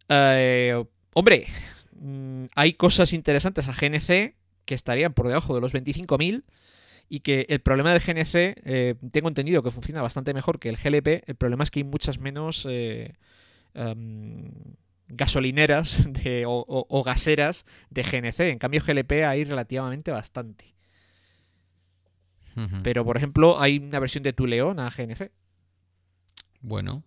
[0.10, 1.48] Eh, hombre,
[1.94, 6.44] mm, hay cosas interesantes a GNC que estarían por debajo de los 25.000
[7.10, 10.78] y que el problema del GNC, eh, tengo entendido que funciona bastante mejor que el
[10.78, 13.16] GLP, el problema es que hay muchas menos eh,
[13.74, 14.52] em,
[15.08, 16.08] gasolineras
[16.46, 20.76] o, gaseras de GNC, en cambio GLP hay relativamente bastante.
[22.84, 25.32] Pero, por ejemplo, hay una versión de Tuleón a GNC.
[26.60, 27.04] Bueno.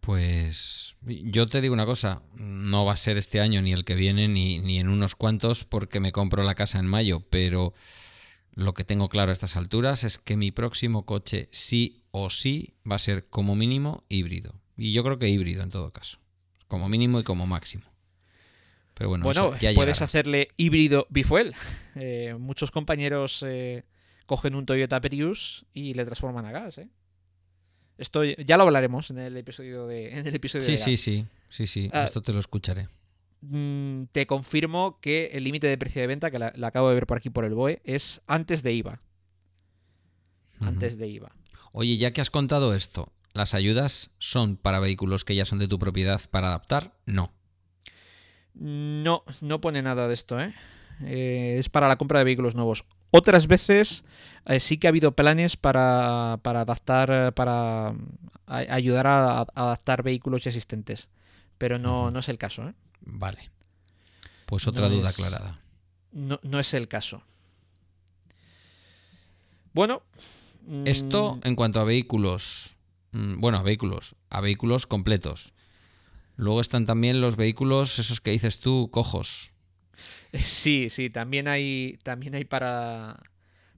[0.00, 3.94] Pues yo te digo una cosa, no va a ser este año ni el que
[3.94, 7.74] viene ni, ni en unos cuantos porque me compro la casa en mayo, pero
[8.54, 12.74] lo que tengo claro a estas alturas es que mi próximo coche sí o sí
[12.90, 14.54] va a ser como mínimo híbrido.
[14.76, 16.18] Y yo creo que híbrido en todo caso,
[16.66, 17.84] como mínimo y como máximo.
[18.94, 21.54] Pero bueno, bueno puedes hacerle híbrido bifuel.
[21.96, 23.84] Eh, muchos compañeros eh,
[24.26, 26.88] cogen un Toyota Prius y le transforman a gas, ¿eh?
[28.00, 30.18] Esto ya lo hablaremos en el episodio de.
[30.18, 31.90] En el episodio sí, sí, sí, sí, sí.
[31.92, 32.88] Ah, Esto te lo escucharé.
[33.42, 37.06] Mm, te confirmo que el límite de precio de venta, que la, acabo de ver
[37.06, 39.02] por aquí por el BOE, es antes de IVA.
[40.60, 41.30] Antes de IVA.
[41.72, 45.68] Oye, ya que has contado esto, ¿las ayudas son para vehículos que ya son de
[45.68, 46.94] tu propiedad para adaptar?
[47.04, 47.34] No.
[48.54, 50.54] No, no pone nada de esto, ¿eh?
[51.02, 52.86] eh es para la compra de vehículos nuevos.
[53.10, 54.04] Otras veces
[54.46, 57.94] eh, sí que ha habido planes para, adaptar, eh, para
[58.46, 61.08] ayudar a, adaptar vehículos existentes,
[61.58, 62.68] pero no, no es el caso.
[62.68, 62.74] ¿eh?
[63.00, 63.50] Vale.
[64.46, 65.60] Pues otra No duda es- aclarada.
[66.12, 67.22] No, no es el caso.
[69.72, 70.02] Bueno.
[70.66, 72.74] mm, Esto en cuanto a vehículos.
[73.12, 74.14] mm, Bueno, a vehículos.
[74.28, 75.52] A vehículos completos.
[76.36, 79.52] Luego están también los vehículos, esos que dices tú, cojos.
[80.44, 83.20] Sí, sí, también hay, también hay para,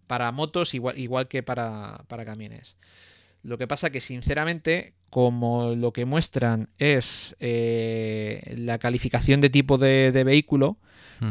[0.06, 2.76] para motos igual, igual que para, para camiones.
[3.42, 9.78] Lo que pasa que, sinceramente, como lo que muestran es eh, la calificación de tipo
[9.78, 10.78] de, de vehículo,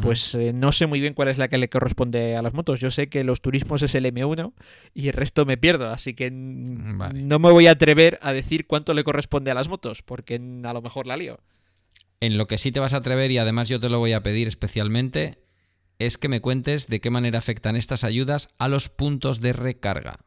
[0.01, 2.79] pues eh, no sé muy bien cuál es la que le corresponde a las motos.
[2.79, 4.53] Yo sé que los turismos es el M1
[4.93, 7.21] y el resto me pierdo, así que Vale.
[7.21, 10.73] no me voy a atrever a decir cuánto le corresponde a las motos, porque a
[10.73, 11.39] lo mejor la lío.
[12.21, 14.21] En lo que sí te vas a atrever, y además yo te lo voy a
[14.21, 15.43] pedir especialmente,
[15.97, 20.19] es que me cuentes de qué manera afectan estas ayudas a los puntos de recarga.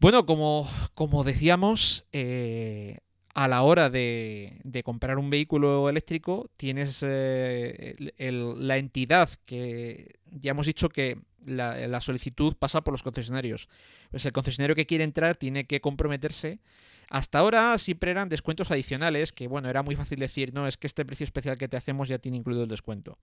[0.00, 2.98] Bueno, como, como decíamos, eh,
[3.32, 10.66] a la hora de, comprar un vehículo eléctrico, tienes eh, la entidad que ya hemos
[10.66, 13.68] dicho que la, la solicitud pasa por los concesionarios.
[14.10, 16.60] Pues el concesionario que quiere entrar tiene que comprometerse.
[17.08, 20.86] Hasta ahora siempre eran descuentos adicionales, que bueno, era muy fácil decir, no, es que
[20.86, 23.18] este precio especial que te hacemos ya tiene incluido el descuento.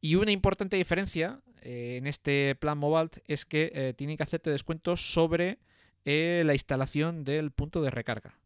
[0.00, 4.50] Y una importante diferencia eh, en este plan Mobalt es que eh, tienen que hacerte
[4.50, 5.58] descuentos sobre
[6.04, 8.38] eh, la instalación del punto de recarga.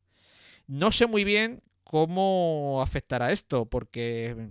[0.66, 4.50] No sé muy bien cómo afectará esto, porque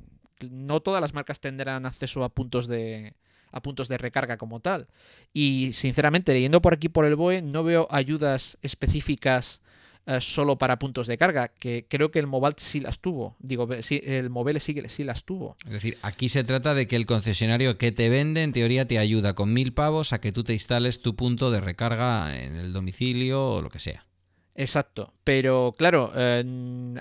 [0.49, 3.15] no todas las marcas tendrán acceso a puntos de
[3.51, 4.87] a puntos de recarga como tal.
[5.33, 9.61] Y sinceramente, leyendo por aquí por el BOE, no veo ayudas específicas
[10.09, 13.35] eh, solo para puntos de carga, que creo que el Mobile sí las tuvo.
[13.37, 15.55] Digo, sí, el Mobile sí, sí las tuvo.
[15.67, 18.97] Es decir, aquí se trata de que el concesionario que te vende, en teoría, te
[18.97, 22.73] ayuda con mil pavos a que tú te instales tu punto de recarga en el
[22.73, 24.07] domicilio o lo que sea.
[24.55, 26.43] Exacto, pero claro, eh,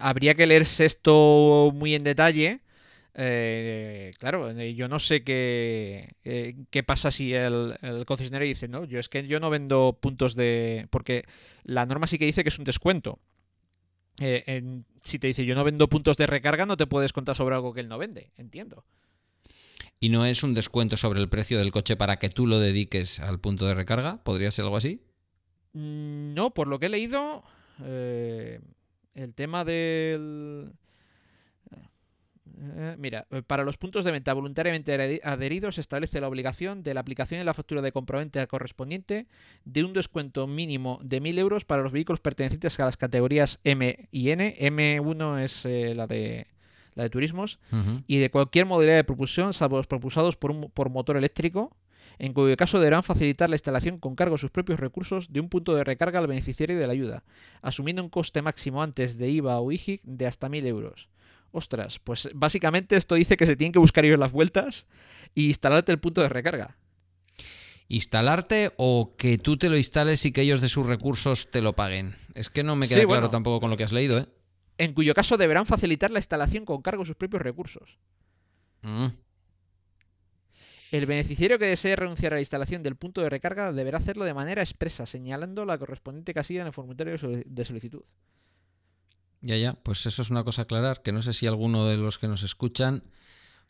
[0.02, 2.60] habría que leerse esto muy en detalle.
[3.20, 8.68] Eh, claro, eh, yo no sé qué, eh, qué pasa si el, el concesionario dice,
[8.68, 10.86] no, yo es que yo no vendo puntos de...
[10.90, 11.24] Porque
[11.64, 13.18] la norma sí que dice que es un descuento.
[14.20, 17.34] Eh, en- si te dice yo no vendo puntos de recarga, no te puedes contar
[17.34, 18.84] sobre algo que él no vende, entiendo.
[19.98, 23.18] ¿Y no es un descuento sobre el precio del coche para que tú lo dediques
[23.18, 24.22] al punto de recarga?
[24.22, 25.02] ¿Podría ser algo así?
[25.72, 27.42] Mm, No, por lo que he leído,
[27.80, 30.70] el tema del...
[32.60, 36.82] eh, mira, eh, para los puntos de venta voluntariamente adhe- adheridos se establece la obligación
[36.82, 39.26] de la aplicación en la factura de comprobante correspondiente
[39.64, 44.08] de un descuento mínimo de 1.000 euros para los vehículos pertenecientes a las categorías M
[44.10, 44.54] y N.
[44.58, 46.46] M1 es eh, la de
[46.94, 47.60] la de turismos
[48.08, 51.76] y de cualquier modalidad de propulsión, salvo los propulsados por, un, por motor eléctrico,
[52.18, 55.48] en cuyo caso deberán facilitar la instalación con cargo de sus propios recursos de un
[55.48, 57.22] punto de recarga al beneficiario de la ayuda,
[57.62, 61.08] asumiendo un coste máximo antes de IVA o IGIC de hasta 1.000 euros.
[61.50, 64.86] Ostras, pues básicamente esto dice que se tienen que buscar ellos las vueltas
[65.34, 66.76] y instalarte el punto de recarga.
[67.88, 71.74] ¿Instalarte o que tú te lo instales y que ellos de sus recursos te lo
[71.74, 72.14] paguen?
[72.34, 73.20] Es que no me Sí, queda bueno.
[73.22, 74.26] claro tampoco con lo que has leído, ¿eh?
[74.76, 77.98] En cuyo caso deberán facilitar la instalación con cargo de sus propios recursos.
[78.82, 79.06] Mm.
[80.92, 84.34] El beneficiario que desee renunciar a la instalación del punto de recarga deberá hacerlo de
[84.34, 88.02] manera expresa, señalando la correspondiente casilla en el formulario de solicitud.
[89.40, 91.96] Ya, ya, pues eso es una cosa a aclarar, que no sé si alguno de
[91.96, 93.04] los que nos escuchan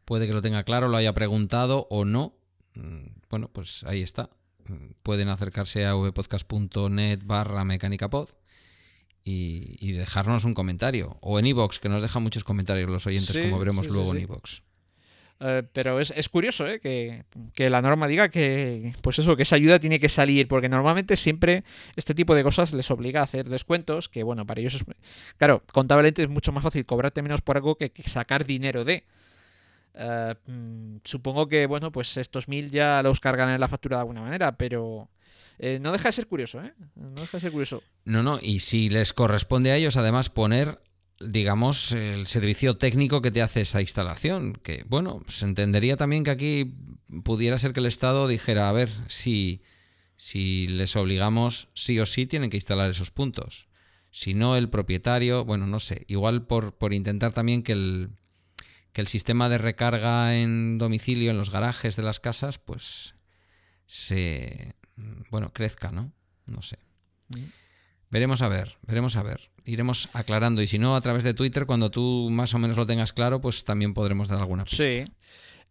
[0.05, 2.35] puede que lo tenga claro, lo haya preguntado o no.
[2.75, 4.31] Mm, Bueno, pues ahí está.
[4.67, 8.31] Mm, Pueden acercarse a vpodcast.net barra mecánicapod
[9.25, 11.19] y, y dejarnos un comentario.
[11.21, 14.13] O en iVoox, que nos dejan muchos comentarios los oyentes, Sí, como veremos sí, luego
[14.13, 14.19] sí.
[14.19, 14.61] en iVoox.
[15.41, 16.81] Eh, pero es, es curioso ¿eh?
[16.81, 17.25] que,
[17.55, 21.15] que la norma diga que, pues eso, que esa ayuda tiene que salir, porque normalmente
[21.17, 21.63] siempre
[21.95, 24.85] este tipo de cosas les obliga a hacer descuentos, que bueno, para ellos es...
[25.37, 29.05] Claro, contablemente es mucho más fácil cobrarte menos por algo que, sacar dinero de...
[29.95, 34.01] Eh, mm, supongo que, bueno, pues estos mil ya los cargan en la factura de
[34.01, 35.09] alguna manera, pero...
[35.61, 36.73] eh, no deja de ser curioso, ¿eh?
[36.97, 37.83] No deja de ser curioso.
[38.05, 40.81] No, no, y si les corresponde a ellos además poner,
[41.21, 46.31] digamos, el servicio técnico que te hace esa instalación, que bueno, se entendería también que
[46.31, 46.75] aquí
[47.25, 49.63] pudiera ser que el Estado dijera, a ver, si,
[50.17, 53.69] si les obligamos, sí o sí tienen que instalar esos puntos.
[54.11, 58.11] Si no, el propietario, bueno, no sé, igual por, por intentar también que el,
[58.93, 63.15] que el sistema de recarga en domicilio, en los garajes de las casas, pues
[63.87, 64.75] se,
[65.31, 66.13] bueno, crezca, ¿no?
[66.47, 66.79] No sé.
[68.11, 69.41] Veremos a ver, veremos a ver.
[69.65, 72.87] Iremos aclarando y si no, a través de Twitter, cuando tú más o menos lo
[72.87, 74.85] tengas claro, pues también podremos dar alguna pista.
[74.85, 75.05] Sí.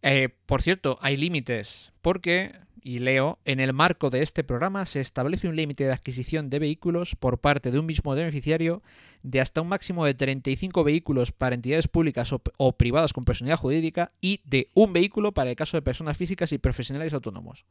[0.02, 2.52] Eh, por cierto, hay límites, porque
[2.88, 6.58] y leo, en el marco de este programa se establece un límite de adquisición de
[6.58, 8.82] vehículos por parte de un mismo beneficiario
[9.22, 13.58] de hasta un máximo de 35 vehículos para entidades públicas o, o privadas con personalidad
[13.58, 17.64] jurídica y de un vehículo para el caso de personas físicas y profesionales autónomos.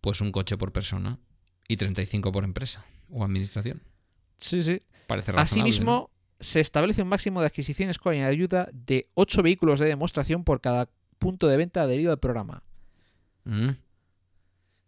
[0.00, 1.18] Pues un coche por persona
[1.72, 3.82] y 35 por empresa o administración.
[4.40, 4.80] Sí, sí.
[5.06, 5.42] Parece razonable.
[5.70, 6.10] Asimismo, ¿no?
[6.40, 10.88] se establece un máximo de adquisiciones con ayuda de 8 vehículos de demostración por cada
[11.18, 12.62] punto de venta adherido al programa.
[13.44, 13.70] Mm.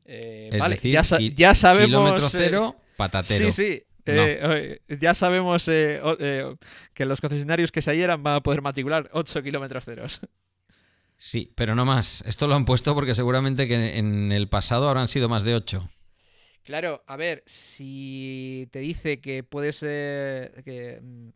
[0.06, 1.86] Eh, Es vale, decir, ya, sa- ki- ya sabemos.
[1.86, 3.50] Kilómetro eh, cero, patatero.
[3.50, 3.82] Sí, sí.
[4.06, 6.56] eh, eh, ya sabemos eh, eh,
[6.92, 10.20] que los concesionarios que se adhieran van a poder matricular 8 kilómetros ceros.
[11.16, 12.22] Sí, pero no más.
[12.26, 15.88] Esto lo han puesto porque seguramente que en el pasado habrán sido más de 8.
[16.64, 21.28] Claro, a ver, si te dice que puede ser que mm,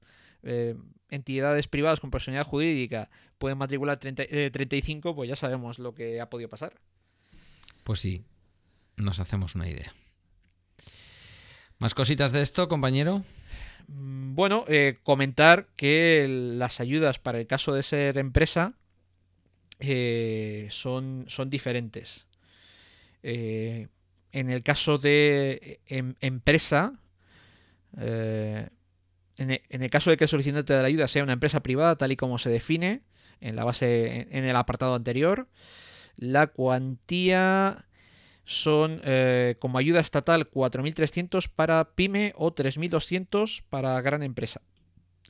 [0.44, 0.74] eh,
[1.10, 6.20] entidades privadas con personalidad jurídica pueden matricular 30 eh, 35, pues ya sabemos lo que
[6.20, 6.74] ha podido pasar.
[7.84, 8.24] Pues sí,
[8.96, 9.92] nos hacemos una idea.
[11.78, 13.22] ¿Más cositas de esto, compañero?
[13.86, 18.74] Mm, Bueno, eh, comentar que las ayudas para el caso de ser empresa
[19.80, 22.26] eh, son, son diferentes.
[23.22, 23.88] Eh,
[24.32, 26.92] en el caso de em- empresa,
[27.98, 28.68] eh,
[29.36, 31.62] en, e- en el caso de que el solicitante de la ayuda sea una empresa
[31.62, 33.02] privada, tal y como se define
[33.40, 35.48] en la base, en, en el apartado anterior,
[36.16, 37.86] la cuantía
[38.44, 44.62] son eh, como ayuda estatal 4.300 para pyme o 3.200 para gran empresa,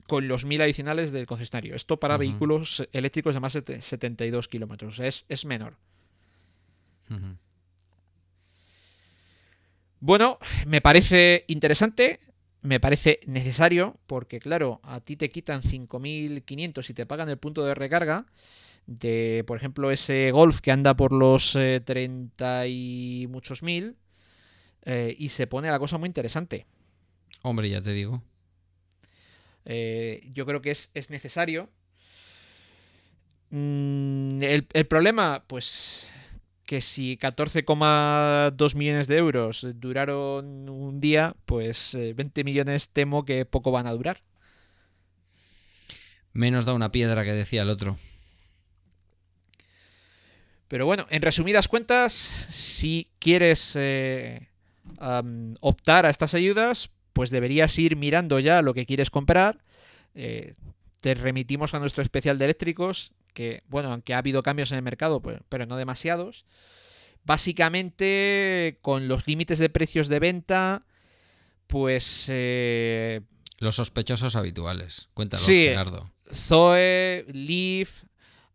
[0.06, 1.74] con los 1.000 adicionales del concesionario.
[1.74, 4.98] Esto para vehículos eléctricos de más de te- 72 kilómetros.
[5.00, 5.76] Es, es menor.
[7.10, 7.36] Ujú.
[10.00, 12.20] Bueno, me parece interesante,
[12.62, 17.64] me parece necesario, porque claro, a ti te quitan 5.500 y te pagan el punto
[17.64, 18.26] de recarga
[18.88, 23.96] de, por ejemplo, ese Golf que anda por los eh, 30 y muchos mil,
[24.82, 26.66] eh, y se pone la cosa muy interesante.
[27.42, 28.22] Hombre, ya te digo.
[29.66, 31.68] Eh, yo creo que es, es necesario.
[33.50, 36.06] Mm, el, el problema, pues,
[36.68, 43.46] que si 14,2 millones de euros duraron un día, pues eh, 20 millones temo que
[43.46, 44.20] poco van a durar.
[46.34, 47.96] Menos da una piedra que decía el otro.
[50.68, 54.48] Pero bueno, en resumidas cuentas, si quieres eh,
[55.60, 59.64] optar a estas ayudas, pues deberías ir mirando ya lo que quieres comprar.
[60.14, 60.52] Eh,
[61.00, 64.82] te remitimos a nuestro especial de eléctricos, que bueno, aunque ha habido cambios en el
[64.82, 66.44] mercado, pues- pero no demasiados.
[67.24, 70.84] Básicamente, con los límites de precios de venta,
[71.68, 73.20] pues eh,
[73.60, 75.08] Los sospechosos habituales.
[75.14, 75.66] Cuéntalo, Sí.
[75.68, 76.10] Gerardo.
[76.32, 78.02] Zoe, Leaf,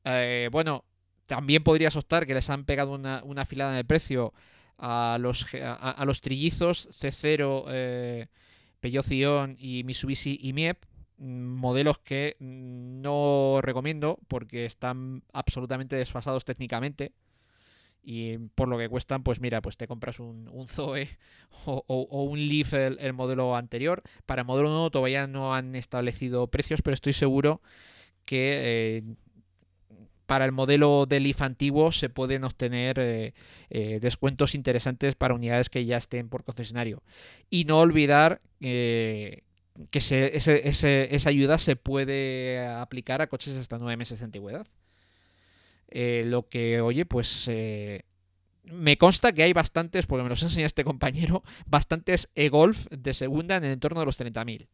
[0.03, 0.83] eh, bueno,
[1.27, 4.33] también podrías optar que les han pegado una, una afilada en el precio
[4.77, 8.27] a los, a, a los trillizos C0, eh,
[8.81, 10.83] Peugeot Cion y Mitsubishi y Miep,
[11.23, 17.12] modelos que mm, no recomiendo porque están absolutamente desfasados técnicamente.
[18.05, 21.07] Y por lo que cuestan, pues mira, pues te compras un, un Zoe
[21.65, 24.03] o, un Leaf el, el modelo anterior.
[24.25, 27.62] Para el modelo nuevo todavía no han establecido precios, pero estoy seguro
[28.25, 29.03] que eh,
[30.25, 33.33] para el modelo de Leaf antiguo se pueden obtener eh,
[33.69, 37.03] eh, descuentos interesantes para unidades que ya estén por concesionario.
[37.49, 39.43] Y no olvidar eh,
[39.89, 44.25] que se- ese- ese- esa ayuda se puede aplicar a coches hasta nueve meses de
[44.25, 44.67] antigüedad.
[45.89, 48.03] Eh, lo que, oye, pues eh,
[48.65, 53.57] me consta que hay bastantes, porque me los enseña este compañero, bastantes e-Golf de segunda
[53.57, 54.67] en el entorno de los 30.000,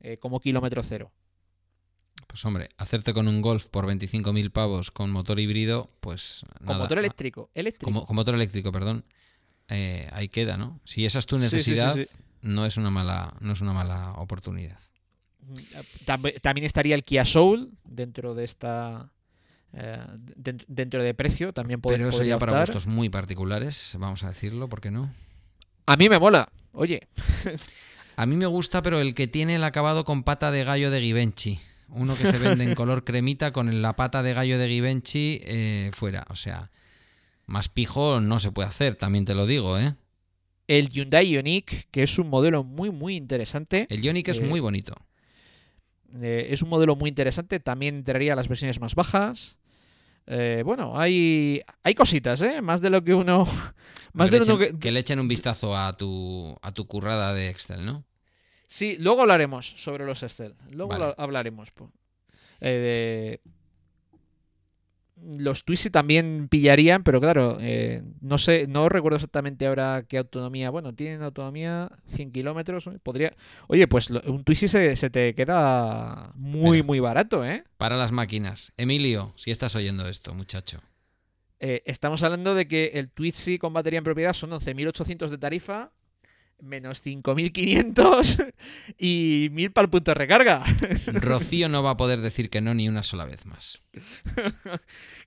[0.00, 1.12] eh, como kilómetro cero.
[2.26, 6.78] Pues hombre, hacerte con un Golf por 25.000 pavos con motor híbrido, pues Con nada.
[6.80, 7.50] motor eléctrico.
[7.54, 7.84] eléctrico.
[7.84, 9.04] Como, con motor eléctrico, perdón.
[9.68, 10.80] Eh, ahí queda, ¿no?
[10.84, 12.06] Si esa es tu Sí, sí, sí, necesidad, sí.
[12.42, 14.78] No es una mala, no es una mala oportunidad.
[16.04, 19.10] Tam- También estaría el Kia Soul dentro de esta.
[19.72, 19.98] eh,
[20.36, 21.52] dent- dentro de precio.
[21.52, 25.12] También pod- Pero eso ya para gustos muy particulares, vamos a decirlo, ¿por qué no?
[25.86, 26.48] A mí me mola.
[26.72, 27.06] Oye,
[28.16, 31.00] A mí me gusta, pero el que tiene el acabado con pata de gallo de
[31.00, 31.60] Givenchy.
[31.90, 35.90] Uno que se vende en color cremita con la pata de gallo de Givenchy eh,
[35.94, 36.26] fuera.
[36.30, 36.70] O sea,
[37.46, 39.94] más pijo no se puede hacer, también te lo digo, ¿eh?
[40.68, 43.86] El Hyundai Ioniq, que es un modelo muy, muy interesante.
[43.90, 44.94] El Ioniq es Eh, muy bonito.
[46.20, 47.58] Eh, es un modelo muy interesante.
[47.60, 49.58] También entraría a las versiones más bajas.
[50.26, 52.60] Eh, bueno, hay, hay cositas, ¿eh?
[52.62, 53.44] Más de lo que uno.
[54.12, 57.34] Más de lo echen, que- que le echen un vistazo a tu, a tu currada
[57.34, 58.04] de Excel, ¿no?
[58.66, 60.54] Sí, luego hablaremos sobre los Excel.
[60.70, 61.14] Luego Vale.
[61.16, 61.68] hablaremos.
[62.60, 63.50] Eh, de-
[65.22, 70.70] los Twizy también pillarían, pero claro, eh, no sé, no recuerdo exactamente ahora qué autonomía.
[70.70, 72.88] Bueno, tienen autonomía 100 kilómetros.
[73.02, 73.34] Podría.
[73.66, 76.86] Oye, pues un Twizy se, se te queda muy, Mira.
[76.86, 77.64] muy barato, ¿eh?
[77.76, 78.72] Para las máquinas.
[78.76, 80.78] Emilio, si estás oyendo esto, muchacho.
[81.60, 85.90] Eh, Estamos hablando de que el Twizy con batería en propiedad son 11.800 de tarifa,
[86.60, 88.52] menos 5.500
[88.98, 90.64] y 1.000 para el punto de recarga.
[91.06, 93.80] Rocío no va a poder decir que no ni una sola vez más.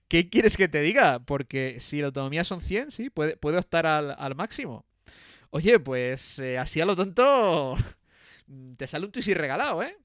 [0.08, 1.20] ¿Qué quieres que te diga?
[1.20, 4.86] Porque si la autonomía son 100, sí, puede, puede optar al, al máximo.
[5.52, 7.78] Oye, pues eh, así a lo tonto
[8.78, 9.98] te sale un Twizy regalado, ¿eh?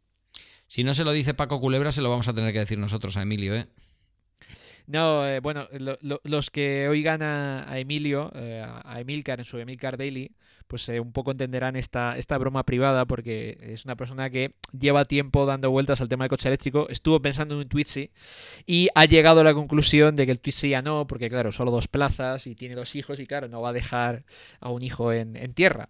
[0.68, 3.16] Si no se lo dice Paco Culebra, se lo vamos a tener que decir nosotros
[3.16, 3.66] a Emilio, ¿eh?
[4.86, 9.44] No, eh, bueno, lo- lo- los que oigan a, a Emilio, eh, a Emilcar en
[9.44, 10.30] su Emilcar Daily,
[10.68, 15.04] pues eh, un poco entenderán esta, esta broma privada porque es una persona que lleva
[15.04, 18.10] tiempo dando vueltas al tema del coche eléctrico, estuvo pensando en un Twizy
[18.66, 21.70] y ha llegado a la conclusión de que el Twizy ya no, porque claro, solo
[21.70, 24.24] dos plazas y tiene dos hijos y claro, no va a dejar
[24.60, 25.88] a un hijo en, en tierra.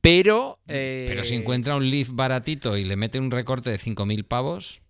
[0.00, 0.58] Pero...
[0.68, 4.82] eh, Pero si encuentra un Leaf baratito y le mete un recorte de 5.000 pavos,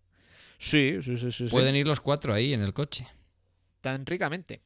[0.59, 1.45] Sí, sí, sí, sí.
[1.47, 3.07] pueden ir los cuatro ahí en el coche.
[3.81, 4.61] tan ricamente.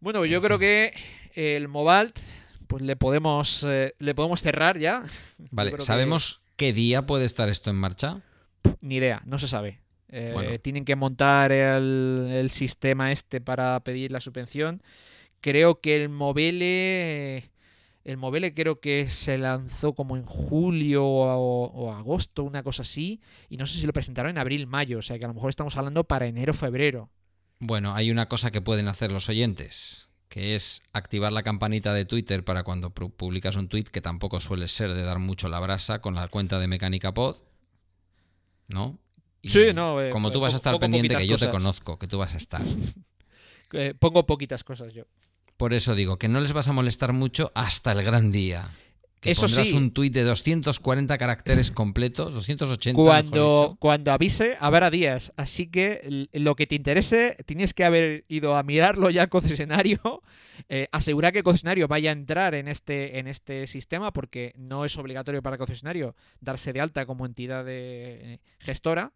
[0.00, 0.92] Bueno, yo creo que
[1.34, 2.18] el Mobalt,
[2.66, 5.04] pues le podemos, eh, le podemos cerrar ya.
[5.50, 8.20] Vale, que- ¿sabemos qué día puede estar esto en marcha?
[8.80, 9.80] Ni idea, no se sabe.
[10.08, 10.58] Eh, Bueno.
[10.60, 14.82] Tienen que montar el, el sistema este para pedir la subvención.
[15.40, 17.50] Creo que el Mobile,
[18.04, 23.20] el Mobile creo que se lanzó como en julio o, o agosto, una cosa así.
[23.48, 24.98] Y no sé si lo presentaron en abril, mayo.
[24.98, 27.10] O sea que a lo mejor estamos hablando para enero, febrero.
[27.60, 32.04] Bueno, hay una cosa que pueden hacer los oyentes, que es activar la campanita de
[32.04, 35.60] Twitter para cuando pu- publicas un tweet, que tampoco suele ser de dar mucho la
[35.60, 37.36] brasa con la cuenta de Mecánica Pod.
[38.68, 38.98] ¿No?
[39.42, 41.98] Y Sí, no, eh, como tú vas a estar poco pendiente, que yo te conozco,
[41.98, 42.60] que tú vas a estar.
[43.76, 45.02] Eh, pongo poquitas cosas yo.
[45.56, 48.70] Por eso digo que no les vas a molestar mucho hasta el gran día.
[49.20, 49.74] Que Eso pondrás sí.
[49.74, 52.98] un tuit de 240 caracteres completos, 280.
[52.98, 55.32] mejor Cuando, cuando avise, habrá días.
[55.36, 59.98] Así que lo que te interese, tienes que haber ido a mirarlo ya al concesionario.
[60.68, 64.84] eh, asegurar que el concesionario vaya a entrar en este, en este sistema, porque no
[64.84, 69.12] es obligatorio para el concesionario darse de alta como entidad de, eh, gestora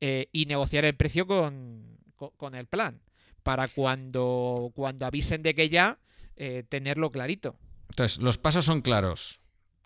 [0.00, 3.00] eh, y negociar el precio con, con, con el plan.
[3.44, 6.00] Para cuando, cuando avisen de que ya,
[6.34, 7.56] eh, tenerlo clarito.
[7.90, 9.40] Entonces, los pasos son claros.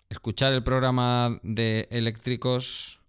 [0.09, 3.01] Escuchar el programa de eléctricos,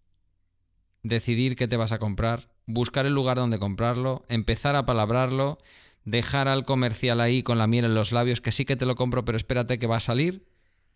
[1.03, 5.57] decidir qué te vas a comprar, buscar el lugar donde comprarlo, empezar a palabrarlo,
[6.05, 8.97] dejar al comercial ahí con la miel en los labios que sí que te lo
[8.97, 10.45] compro, pero espérate que va a salir,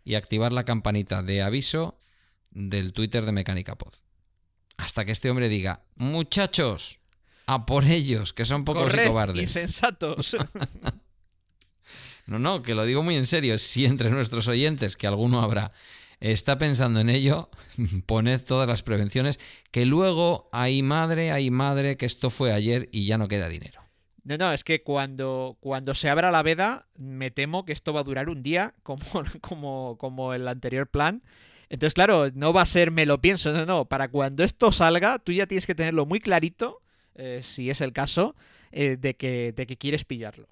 [0.04, 1.98] y activar la campanita de aviso
[2.50, 3.94] del Twitter de Mecánica Pod.
[4.76, 7.00] Hasta que este hombre diga, muchachos,
[7.46, 9.42] a por ellos, que son pocos Corred, y cobardes.
[9.42, 10.36] insensatos.
[12.26, 13.58] No, no, que lo digo muy en serio.
[13.58, 15.72] Si entre nuestros oyentes, que alguno habrá,
[16.20, 17.50] está pensando en ello,
[18.06, 19.38] poned todas las prevenciones,
[19.70, 23.82] que luego hay madre, hay madre, que esto fue ayer y ya no queda dinero.
[24.22, 28.00] No, no, es que cuando, cuando se abra la veda, me temo que esto va
[28.00, 29.04] a durar un día, como,
[29.42, 31.22] como, como el anterior plan.
[31.68, 33.84] Entonces, claro, no va a ser me lo pienso, no, no.
[33.86, 36.80] Para cuando esto salga, tú ya tienes que tenerlo muy clarito,
[37.14, 38.34] eh, si es el caso,
[38.72, 40.48] eh, de, que, de que quieres pillarlo.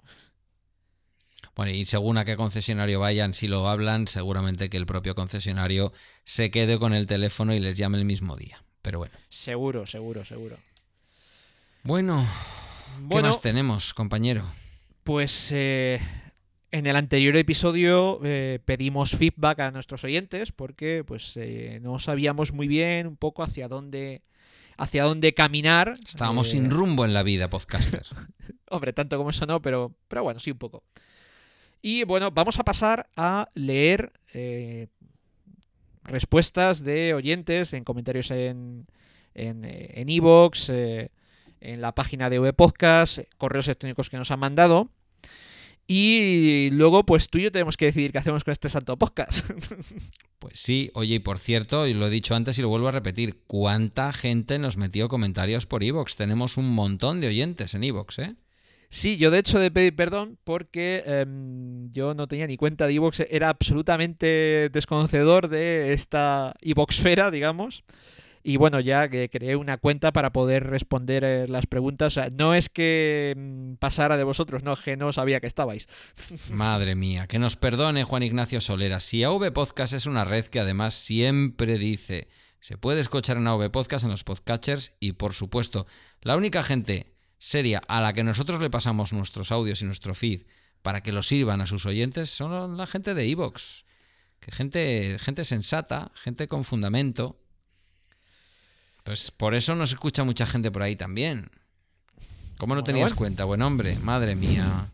[1.55, 5.93] Bueno, y según a qué concesionario vayan, si lo hablan, seguramente que el propio concesionario
[6.25, 8.63] se quede con el teléfono y les llame el mismo día.
[8.81, 9.13] Pero bueno.
[9.29, 10.57] Seguro, seguro, seguro.
[11.83, 12.25] Bueno,
[12.95, 14.45] ¿qué Bueno, más tenemos, compañero?
[15.03, 15.99] pues eh,
[16.71, 22.53] en el anterior episodio eh, pedimos feedback a nuestros oyentes porque pues eh, no sabíamos
[22.53, 24.21] muy bien un poco hacia dónde
[24.77, 25.93] hacia dónde caminar.
[26.07, 28.03] Estábamos Eh, sin rumbo en la vida, podcaster.
[28.69, 30.83] Hombre, tanto como eso no, pero, pero bueno, sí un poco.
[31.81, 34.87] Y bueno, vamos a pasar a leer eh,
[36.03, 38.85] respuestas de oyentes en comentarios en
[39.33, 41.11] en eh, en iVoox, eh,
[41.61, 44.89] en la página de VPodcast, correos electrónicos que nos han mandado.
[45.87, 49.49] Y luego, pues tú y yo tenemos que decidir qué hacemos con este santo podcast.
[50.39, 52.91] Pues sí, oye, y por cierto, y lo he dicho antes y lo vuelvo a
[52.91, 56.17] repetir, ¿cuánta gente nos metió comentarios por Evox?
[56.17, 58.35] Tenemos un montón de oyentes en Evox, ¿eh?
[58.89, 62.93] Sí, yo de hecho de pedir perdón porque em, yo no tenía ni cuenta de
[62.93, 67.85] Evox, era absolutamente desconocedor de esta Evoxfera, digamos.
[68.43, 72.19] Y bueno, ya que creé una cuenta para poder responder eh, las preguntas.
[72.33, 75.87] No es que mm, pasara de vosotros, no, que no sabía que estabais.
[76.49, 78.99] Madre mía, que nos perdone Juan Ignacio Solera.
[78.99, 82.27] Si AV Podcast es una red que además siempre dice,
[82.59, 85.87] se puede escuchar en AV Podcast en los podcatchers y por supuesto,
[86.21, 90.43] la única gente seria a la que nosotros le pasamos nuestros audios y nuestro feed
[90.81, 93.85] para que los sirvan a sus oyentes son la gente de Evox.
[94.39, 97.42] Que gente, gente sensata, gente con fundamento.
[99.03, 101.49] Pues por eso nos escucha mucha gente por ahí también.
[102.57, 103.17] ¿Cómo no Bueno, tenías bueno.
[103.17, 103.45] cuenta?
[103.45, 104.91] Buen hombre, madre mía.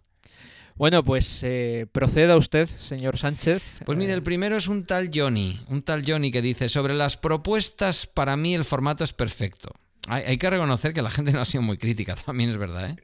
[0.76, 3.62] Bueno, pues eh, proceda usted, señor Sánchez.
[3.86, 7.18] Pues mire, el primero es un tal Johnny, un tal Johnny que dice, sobre las
[7.18, 9.70] propuestas, para mí el formato es perfecto.
[10.08, 12.92] Hay, hay que reconocer que la gente no ha sido muy crítica, también es verdad,
[12.92, 12.96] ¿eh?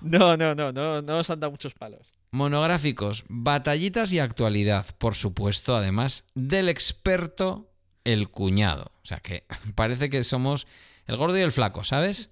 [0.00, 2.00] No, no, no, no, no os han dado muchos palos.
[2.30, 7.67] Monográficos, batallitas y actualidad, por supuesto, además del experto,
[8.12, 8.92] el cuñado.
[9.02, 9.44] O sea que
[9.74, 10.66] parece que somos
[11.06, 12.30] el gordo y el flaco, ¿sabes?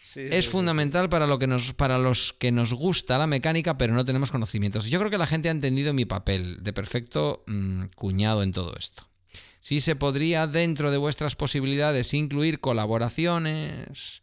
[0.00, 3.26] Sí, Es sí, sí, fundamental para, lo que nos, para los que nos gusta la
[3.26, 4.86] mecánica, pero no tenemos conocimientos.
[4.86, 8.74] Yo creo que la gente ha entendido mi papel de perfecto mm, cuñado en todo
[8.78, 9.08] esto.
[9.60, 14.22] Sí se podría, dentro de vuestras posibilidades, incluir colaboraciones.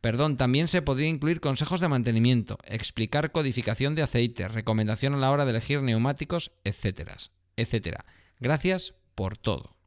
[0.00, 5.30] Perdón, también se podría incluir consejos de mantenimiento, explicar codificación de aceite, recomendación a la
[5.30, 7.16] hora de elegir neumáticos, etcétera,
[7.56, 8.04] etcétera.
[8.40, 9.79] Gracias por todo.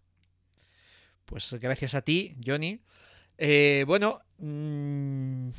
[1.25, 2.79] Pues gracias a ti, Johnny.
[3.37, 5.49] Eh, bueno, mm,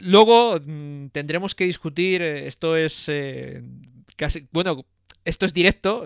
[0.00, 2.22] luego mm, tendremos que discutir.
[2.22, 3.62] eh, esto es eh,
[4.16, 4.46] casi.
[4.52, 4.86] Bueno,
[5.24, 6.04] esto es directo.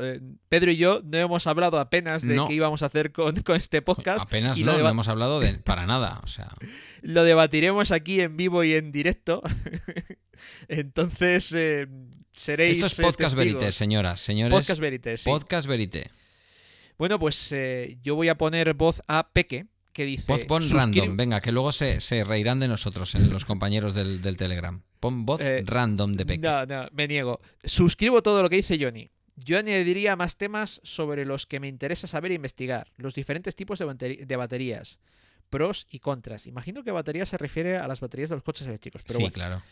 [0.49, 2.49] Pedro y yo no hemos hablado apenas de No.
[2.49, 4.23] qué íbamos a hacer con, con este podcast.
[4.23, 6.21] Apenas y no, no hemos hablado de para nada.
[6.25, 6.53] O sea,
[7.03, 9.43] lo debatiremos aquí en vivo y en directo.
[10.69, 11.87] Entonces, eh,
[12.33, 12.75] seréis.
[12.75, 13.55] esto es podcast testigos.
[13.61, 14.53] verité, señoras, señores.
[14.53, 15.31] Podcast Verité, sí.
[15.31, 16.11] Podcast verité.
[16.99, 20.25] Bueno, pues eh, yo voy a poner voz a Peque, que dice.
[20.29, 23.95] Voz pon "Suscri- random, venga, que luego se, se reirán de nosotros en los compañeros
[23.95, 24.83] del, del Telegram.
[25.01, 26.47] Pon voz Eh, random de Peque.
[26.47, 27.41] No, no, me niego.
[27.65, 29.11] Suscribo todo lo que dice Johnny.
[29.37, 32.87] Yo añadiría más temas sobre los que me interesa saber e investigar.
[32.97, 35.01] Los diferentes tipos de, baterías.
[35.51, 36.47] Pros y contras.
[36.47, 39.03] Imagino que batería se refiere a las baterías de los coches eléctricos.
[39.05, 39.35] Pero sí, bueno.
[39.35, 39.63] claro.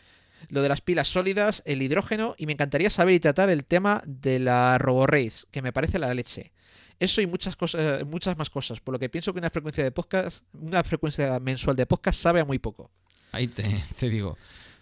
[0.49, 4.03] Lo de las pilas sólidas, el hidrógeno y me encantaría saber y tratar el tema
[4.05, 6.51] de la RoboRace, que me parece la leche.
[6.99, 9.91] Eso y muchas cosas, muchas más cosas, por lo que pienso que una frecuencia de
[9.91, 12.91] podcast, una frecuencia mensual de podcast sabe a muy poco.
[13.31, 13.63] Ahí te,
[13.97, 14.37] te digo.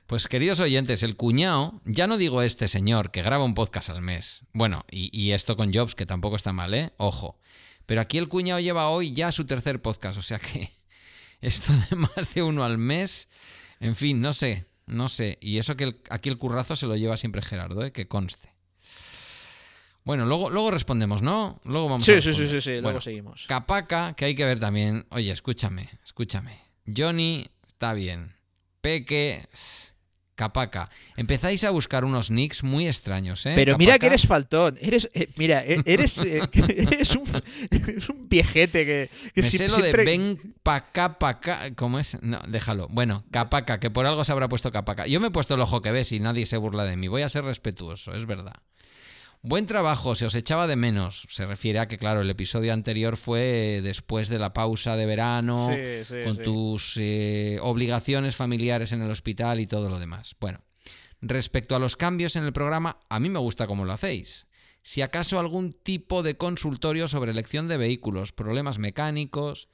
[0.08, 4.02] Pues queridos oyentes, el cuñado, ya no digo este señor que graba un podcast al
[4.02, 4.44] mes.
[4.52, 6.92] Bueno, y, y esto con Jobs, que tampoco está mal, ¿eh?
[6.98, 7.40] Ojo.
[7.86, 10.70] Pero aquí el cuñado lleva hoy ya su tercer podcast, o sea que
[11.42, 13.30] esto de más de uno al mes,
[13.80, 15.38] en fin, no sé, no sé.
[15.42, 17.92] Y eso que aquí el currazo se lo lleva siempre Gerardo, ¿eh?
[17.92, 18.51] Que conste.
[20.04, 21.60] Bueno, luego, luego respondemos, ¿no?
[21.64, 23.46] Luego vamos a Sí, sí, sí, sí, sí, luego Bueno, seguimos.
[23.48, 25.06] Capaca, que hay que ver también.
[25.12, 26.60] Oye, escúchame, escúchame.
[26.88, 28.36] Johnny, está bien.
[28.82, 29.48] Peque,
[30.34, 30.90] Capaca.
[31.18, 33.52] Empezáis a buscar unos nicks muy extraños, ¿eh?
[33.54, 34.76] Pero mira que eres faltón.
[34.82, 37.24] Eres, eh, mira, e- eres, eh, eres, un,
[37.70, 41.30] eres un viejete que, que Me si- sé lo siempre- de ven pa' acá, pa'
[41.30, 41.60] acá.
[41.76, 42.18] ¿Cómo es?
[42.24, 42.88] No, déjalo.
[42.90, 45.06] Bueno, Capaca, que por algo se habrá puesto Capaca.
[45.06, 47.08] Yo me he puesto el ojo que ves y nadie se burla de mí.
[47.08, 48.56] Voy a ser respetuoso, es verdad.
[49.44, 51.26] Buen trabajo, se os echaba de menos.
[51.30, 55.68] Se refiere a que, claro, el episodio anterior fue después de la pausa de verano.
[55.68, 56.44] Sí, sí, con sí.
[56.44, 60.36] tus eh, obligaciones familiares en el hospital y todo lo demás.
[60.40, 60.62] Bueno,
[61.22, 64.46] respecto a los cambios en el programa, a mí me gusta cómo lo hacéis.
[64.84, 69.70] Si acaso algún tipo de consultorio sobre elección de vehículos, problemas mecánicos.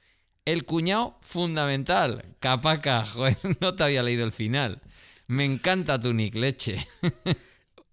[0.46, 2.36] El cuñado fundamental.
[2.40, 4.80] Capaca, joder, no te había leído el final.
[5.26, 6.86] Me encanta tu nick, leche.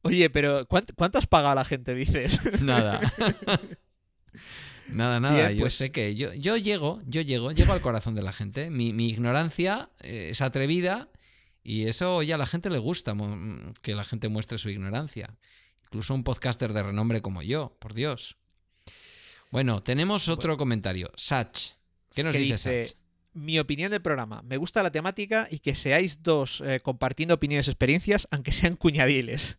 [0.06, 2.39] Oye, pero ¿cuánto, cuánto has pagado a la gente, dices?
[2.62, 3.01] Nada.
[4.88, 5.47] Nada, nada.
[5.47, 8.32] Bien, yo pues- sé que yo, yo llego, yo llego, llego al corazón de la
[8.32, 8.70] gente.
[8.70, 11.10] Mi, mi ignorancia eh, es atrevida
[11.64, 13.16] y eso ya a la gente le gusta,
[13.82, 15.36] que la gente muestre su ignorancia.
[15.86, 18.38] Incluso un podcaster de renombre como yo, por Dios.
[19.49, 21.10] Bueno, tenemos otro comentario.
[21.16, 21.72] Sach.
[22.14, 22.97] ¿Qué nos que dice, dice, Sach?
[23.34, 24.43] Mi opinión del programa.
[24.43, 28.76] Me gusta la temática y que seáis dos eh, compartiendo opiniones y experiencias, aunque sean
[28.76, 29.58] cuñadiles.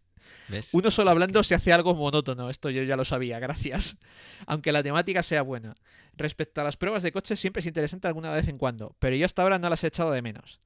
[0.49, 0.71] ¿Ves?
[0.73, 3.99] Uno solo hablando se hace algo monótono, esto yo ya lo sabía, gracias.
[4.47, 5.77] Aunque la temática sea buena.
[6.17, 9.27] Respecto a las pruebas de coches, siempre es interesante alguna vez en cuando, pero yo
[9.27, 10.61] hasta ahora no las he echado de menos.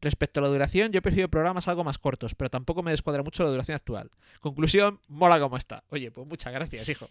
[0.00, 3.42] Respecto a la duración, yo prefiero programas algo más cortos, pero tampoco me descuadra mucho
[3.42, 4.10] la duración actual.
[4.40, 5.84] Conclusión, mola como está.
[5.88, 7.08] Oye, pues muchas gracias, hijo.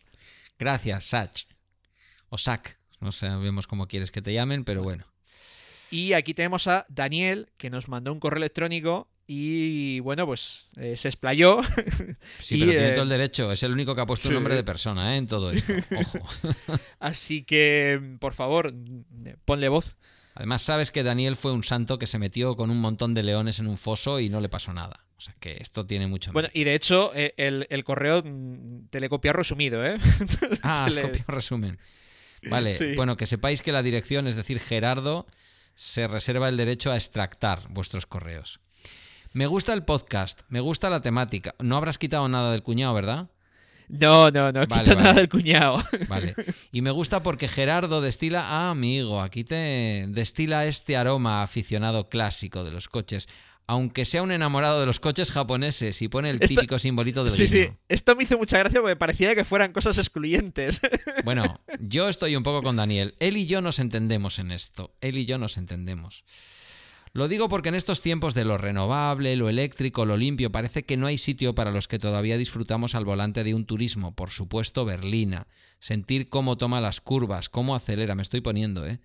[0.59, 1.45] Gracias, Sach.
[2.29, 2.79] O Sac.
[2.99, 5.12] No sabemos cómo quieres que te llamen, pero bueno.
[5.93, 10.95] Y aquí tenemos a Daniel, que nos mandó un correo electrónico y, bueno, pues eh,
[10.95, 11.61] se explayó.
[12.39, 13.51] Sí, Y, pero tiene eh, todo el derecho.
[13.51, 15.17] Es el único que ha puesto un nombre de persona ¿eh?
[15.17, 15.71] en todo esto.
[15.95, 16.19] Ojo.
[16.99, 18.73] Así que, por favor,
[19.45, 19.95] ponle voz.
[20.35, 23.59] Además, sabes que Daniel fue un santo que se metió con un montón de leones
[23.59, 25.05] en un foso y no le pasó nada.
[25.15, 26.59] O sea que esto tiene mucho Bueno, mérito.
[26.59, 29.97] y de hecho, el, el correo mm, te le copia resumido, ¿eh?
[30.63, 31.77] Ah, has le- copiado resumen.
[32.49, 32.95] Vale, Sí.
[32.95, 35.27] bueno, que sepáis que la dirección, es decir, Gerardo,
[35.75, 38.59] se reserva el derecho a extractar vuestros correos.
[39.31, 41.55] Me gusta el podcast, me gusta la temática.
[41.59, 43.29] No habrás quitado nada del cuñado, ¿verdad?
[43.89, 44.95] No, no, no Vale, quito vale.
[44.95, 45.83] nada del cuñado.
[46.07, 46.35] Vale.
[46.71, 52.63] Y me gusta porque Gerardo destila, ah, amigo, aquí te destila este aroma aficionado clásico
[52.63, 53.27] de los coches.
[53.65, 57.33] Aunque sea un enamorado de los coches japoneses y pone el Esto- típico simbolito del
[57.33, 57.59] Sí, sí.
[57.61, 57.77] guiño.
[57.87, 60.81] Esto me hizo mucha gracia porque parecía que fueran cosas excluyentes.
[61.23, 63.15] Bueno, yo estoy un poco con Daniel.
[63.19, 64.93] Él y yo nos entendemos en esto.
[64.99, 66.25] Él y yo nos entendemos.
[67.13, 70.97] Lo digo porque en estos tiempos de lo renovable, lo eléctrico, lo limpio, parece que
[70.97, 74.83] no hay sitio para los que todavía disfrutamos al volante de un turismo, por supuesto
[74.83, 75.47] berlina.
[75.79, 78.99] Sentir cómo toma las curvas, cómo acelera, me estoy poniendo, ¿eh?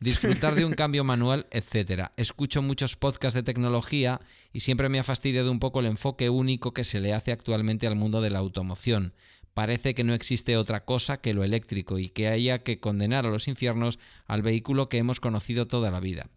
[0.00, 2.10] Disfrutar de un cambio manual, etc.
[2.16, 4.20] Escucho muchos podcasts de tecnología
[4.52, 7.86] y siempre me ha fastidiado un poco el enfoque único que se le hace actualmente
[7.86, 9.14] al mundo de la automoción.
[9.54, 13.30] Parece que no existe otra cosa que lo eléctrico y que haya que condenar a
[13.30, 16.28] los infiernos al vehículo que hemos conocido toda la vida.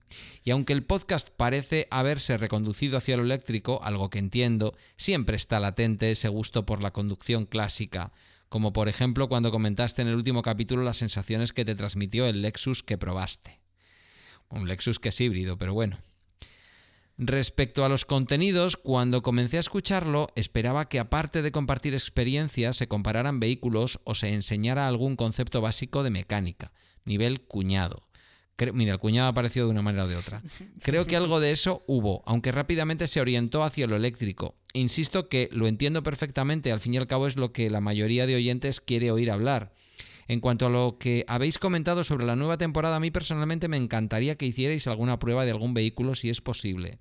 [0.43, 5.59] Y aunque el podcast parece haberse reconducido hacia lo eléctrico, algo que entiendo, siempre está
[5.59, 8.11] latente ese gusto por la conducción clásica,
[8.49, 12.41] como por ejemplo cuando comentaste en el último capítulo las sensaciones que te transmitió el
[12.41, 13.59] Lexus que probaste.
[14.49, 15.97] Un Lexus que es híbrido, pero bueno.
[17.19, 22.87] Respecto a los contenidos, cuando comencé a escucharlo, esperaba que aparte de compartir experiencias, se
[22.87, 26.71] compararan vehículos o se enseñara algún concepto básico de mecánica,
[27.05, 28.06] nivel cuñado.
[28.73, 30.41] Mira, el cuñado ha aparecido de una manera o de otra.
[30.81, 34.55] Creo que algo de eso hubo, aunque rápidamente se orientó hacia lo eléctrico.
[34.73, 38.25] Insisto que lo entiendo perfectamente, al fin y al cabo es lo que la mayoría
[38.25, 39.73] de oyentes quiere oír hablar.
[40.27, 43.77] En cuanto a lo que habéis comentado sobre la nueva temporada, a mí personalmente me
[43.77, 46.99] encantaría que hicierais alguna prueba de algún vehículo si es posible.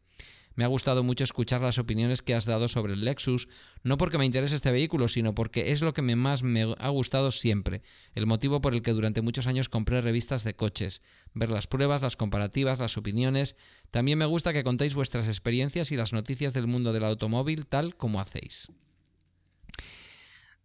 [0.57, 3.47] Me ha gustado mucho escuchar las opiniones que has dado sobre el Lexus,
[3.83, 7.31] no porque me interese este vehículo, sino porque es lo que más me ha gustado
[7.31, 7.83] siempre,
[8.15, 11.03] el motivo por el que durante muchos años compré revistas de coches,
[11.35, 13.55] ver las pruebas, las comparativas, las opiniones.
[13.91, 17.95] También me gusta que contéis vuestras experiencias y las noticias del mundo del automóvil tal
[17.95, 18.69] como hacéis.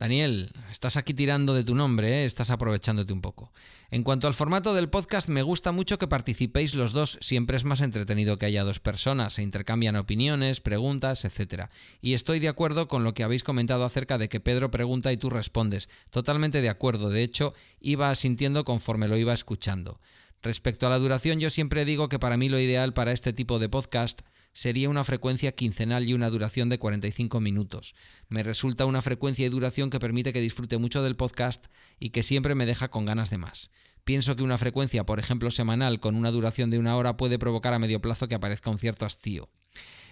[0.01, 2.25] Daniel, estás aquí tirando de tu nombre, ¿eh?
[2.25, 3.51] estás aprovechándote un poco.
[3.91, 7.65] En cuanto al formato del podcast, me gusta mucho que participéis los dos, siempre es
[7.65, 11.65] más entretenido que haya dos personas, se intercambian opiniones, preguntas, etc.
[12.01, 15.17] Y estoy de acuerdo con lo que habéis comentado acerca de que Pedro pregunta y
[15.17, 15.87] tú respondes.
[16.09, 19.99] Totalmente de acuerdo, de hecho, iba sintiendo conforme lo iba escuchando.
[20.41, 23.59] Respecto a la duración, yo siempre digo que para mí lo ideal para este tipo
[23.59, 24.21] de podcast
[24.53, 27.95] sería una frecuencia quincenal y una duración de 45 minutos.
[28.29, 31.65] Me resulta una frecuencia y duración que permite que disfrute mucho del podcast
[31.99, 33.71] y que siempre me deja con ganas de más.
[34.03, 37.73] Pienso que una frecuencia, por ejemplo, semanal con una duración de una hora puede provocar
[37.73, 39.49] a medio plazo que aparezca un cierto hastío.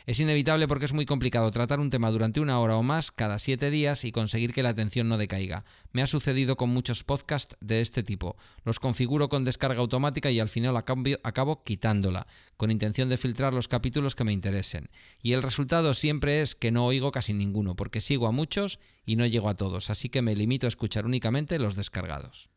[0.09, 3.37] Es inevitable porque es muy complicado tratar un tema durante una hora o más cada
[3.37, 5.65] siete días y conseguir que la atención no decaiga.
[5.91, 8.35] Me ha sucedido con muchos podcasts de este tipo.
[8.63, 12.25] Los configuro con descarga automática y al final acabo, quitándola,
[12.57, 14.89] con intención de filtrar los capítulos que me interesen.
[15.21, 19.15] Y el resultado siempre es que no oigo casi ninguno, porque sigo a muchos y
[19.15, 22.49] no llego a todos, así que me limito a escuchar únicamente los descargados.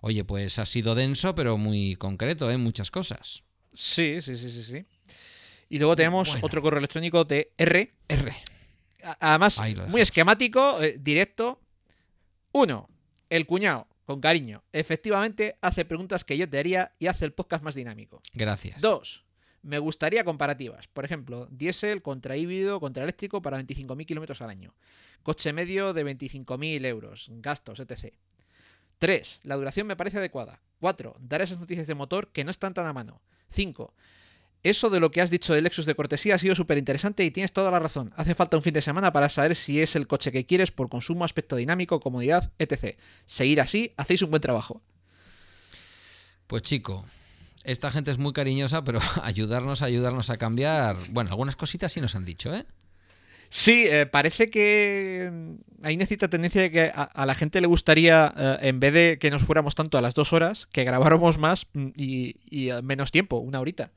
[0.00, 2.56] Oye, pues ha sido denso, pero muy concreto, ¿eh?
[2.56, 3.42] Muchas cosas.
[3.74, 4.86] Sí, sí, sí, sí, sí.
[5.68, 7.94] Y luego tenemos otro correo electrónico de R.
[8.08, 8.36] R.
[9.20, 11.60] Además, muy esquemático, eh, directo.
[12.52, 12.88] Uno,
[13.30, 14.62] el cuñado, con cariño.
[14.72, 18.20] Efectivamente, hace preguntas que yo te haría y hace el podcast más dinámico.
[18.32, 18.80] Gracias.
[18.80, 19.24] Dos,
[19.62, 20.86] me gustaría comparativas.
[20.88, 24.74] Por ejemplo, diésel contra híbrido contra eléctrico para 25.000 kilómetros al año.
[25.22, 27.26] Coche medio de 25.000 euros.
[27.30, 28.14] Gastos, etc.
[28.98, 29.40] 3.
[29.42, 30.60] La duración me parece adecuada.
[30.80, 31.16] 4.
[31.18, 33.20] Dar esas noticias de motor que no están tan a mano.
[33.50, 33.92] 5.
[34.66, 37.30] Eso de lo que has dicho del Lexus de cortesía ha sido súper interesante y
[37.30, 38.12] tienes toda la razón.
[38.16, 40.88] Hace falta un fin de semana para saber si es el coche que quieres por
[40.88, 42.98] consumo, aspecto dinámico, comodidad, etc.
[43.26, 44.82] Seguir así, hacéis un buen trabajo.
[46.48, 47.04] Pues chico,
[47.62, 50.96] esta gente es muy cariñosa, pero ayudarnos, ayudarnos a cambiar.
[51.10, 52.64] Bueno, algunas cositas sí nos han dicho, ¿eh?
[53.48, 57.68] Sí, eh, parece que mm, hay cierta tendencia de que a, a la gente le
[57.68, 61.38] gustaría, eh, en vez de que nos fuéramos tanto a las dos horas, que grabáramos
[61.38, 63.92] más mm, y, y a menos tiempo, una horita.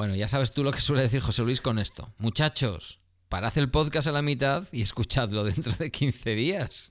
[0.00, 2.10] Bueno, ya sabes tú lo que suele decir José Luis con esto.
[2.16, 6.88] Muchachos, parad el podcast a la mitad y escuchadlo dentro de 15 días.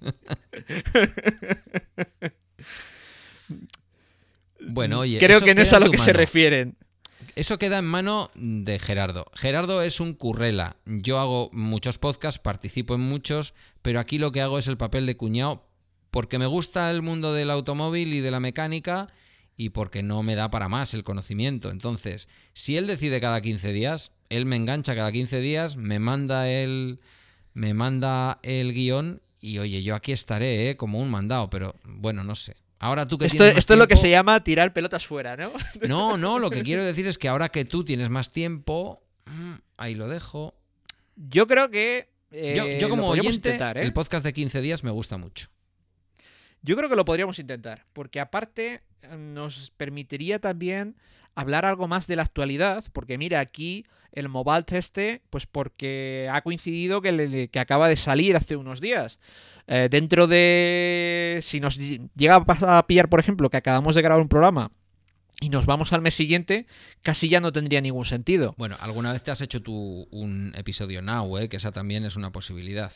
[4.60, 5.18] bueno, oye.
[5.18, 6.78] Creo que no es a lo que se refieren.
[7.36, 9.26] Eso queda en mano de Gerardo.
[9.34, 10.78] Gerardo es un currela.
[10.86, 15.07] Yo hago muchos podcasts, participo en muchos, pero aquí lo que hago es el papel
[15.07, 15.68] de cuñado
[16.12, 19.07] porque me gusta el mundo del automóvil y de la mecánica
[19.60, 21.70] y porque no me da para más el conocimiento.
[21.70, 26.49] Entonces, si él decide cada 15 días, él me engancha cada 15 días, me manda
[26.49, 27.01] el
[27.53, 30.78] me manda el guion y oye, yo aquí estaré, ¿eh?
[30.78, 32.55] como un mandado, pero bueno, no sé.
[32.80, 35.36] Ahora tú que Esto, tienes más esto es lo que se llama tirar pelotas fuera,
[35.36, 35.51] ¿no?
[35.89, 39.55] no, no, lo que quiero decir es que ahora que tú tienes más tiempo, mm,
[39.76, 40.55] ahí lo dejo.
[41.18, 42.07] Yo creo que.
[42.32, 43.82] Yo, eh, yo como oyente, intentar, ¿eh?
[43.82, 45.49] el podcast de 15 días me gusta mucho.
[46.62, 48.84] Yo creo que lo podríamos intentar, porque aparte
[49.18, 50.95] nos permitiría también
[51.36, 56.41] hablar algo más de la actualidad, porque mira, aquí el Mobalt este, pues porque ha
[56.41, 59.20] coincidido que, le- que acaba de salir hace unos días.
[59.68, 61.39] Eh, dentro de...
[61.43, 64.72] Si nos ll- llega a pillar, por ejemplo, que acabamos de grabar un programa
[65.41, 66.66] y nos vamos al mes siguiente,
[67.02, 68.56] casi ya no tendría ningún sentido.
[68.58, 71.47] Bueno, alguna vez te has hecho tú un episodio now, ¿eh?
[71.47, 72.91] que esa también es una posibilidad.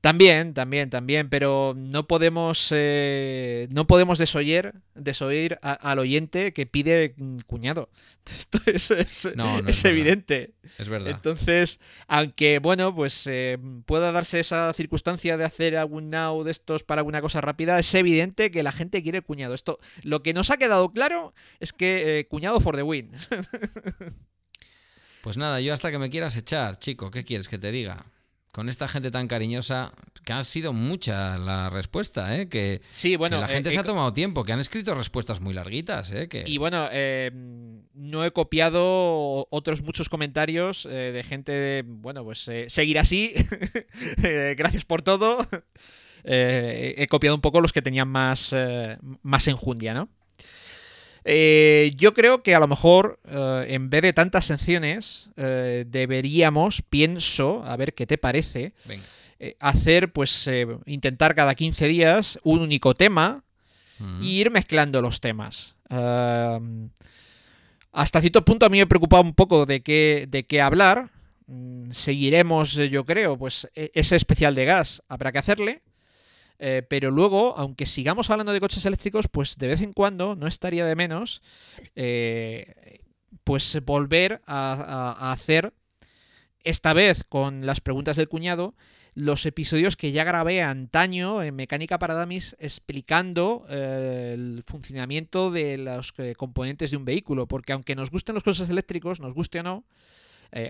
[0.00, 7.14] También, también, también, pero no podemos eh, no podemos desoír, desoír al oyente que pide
[7.16, 7.90] mm, cuñado.
[8.38, 10.54] Esto es, es- No, no es evidente.
[10.78, 11.10] Es verdad.
[11.10, 16.84] Entonces, aunque bueno, pues eh, pueda darse esa circunstancia de hacer algún now de estos
[16.84, 19.54] para alguna cosa rápida, es evidente que la gente quiere cuñado.
[19.54, 23.10] Esto, lo que nos ha quedado claro es que eh, cuñado for the win.
[25.22, 28.04] Pues nada, yo hasta que me quieras echar, chico, ¿qué quieres que te diga?
[28.58, 29.92] Con esta gente tan cariñosa,
[30.24, 32.48] que ha sido mucha la respuesta, ¿eh?
[32.48, 34.96] Que, Sí, bueno, que la eh, gente he se ha tomado tiempo, que han escrito
[34.96, 36.26] respuestas muy larguitas, ¿eh?
[36.26, 36.42] Que...
[36.44, 37.30] Y bueno, eh,
[37.94, 43.32] no he copiado otros muchos comentarios eh, de gente de, bueno, pues eh, seguir así,
[44.24, 45.46] Eh, gracias por todo.
[46.24, 50.08] Eh, he copiado un poco los que tenían más, eh, más enjundia, ¿no?
[51.30, 56.80] Eh, yo creo que a lo mejor, eh, en vez de tantas secciones, eh, deberíamos,
[56.80, 58.72] pienso, a ver qué te parece,
[59.60, 60.48] hacer, pues,
[60.86, 63.44] intentar cada 15 días un único tema
[64.22, 65.74] y ir mezclando los temas.
[65.90, 66.90] Um,
[67.92, 71.10] hasta cierto punto a mí me preocupaba un poco de qué, de qué hablar.
[71.46, 75.82] Mm, Seguiremos, yo creo, pues e- ese especial de gas habrá que hacerle.
[76.58, 80.46] Eh, pero luego, aunque sigamos hablando de coches eléctricos, pues de vez en cuando, no
[80.46, 81.42] estaría de menos,
[81.94, 83.00] eh,
[83.44, 85.72] pues volver a, hacer,
[86.64, 88.74] esta vez con las preguntas del cuñado,
[89.14, 95.78] los episodios que ya grabé antaño en Mecánica para Dummies explicando eh, el funcionamiento de
[95.78, 97.46] los componentes de un vehículo.
[97.46, 99.84] Porque aunque nos gusten los coches eléctricos, nos guste o no,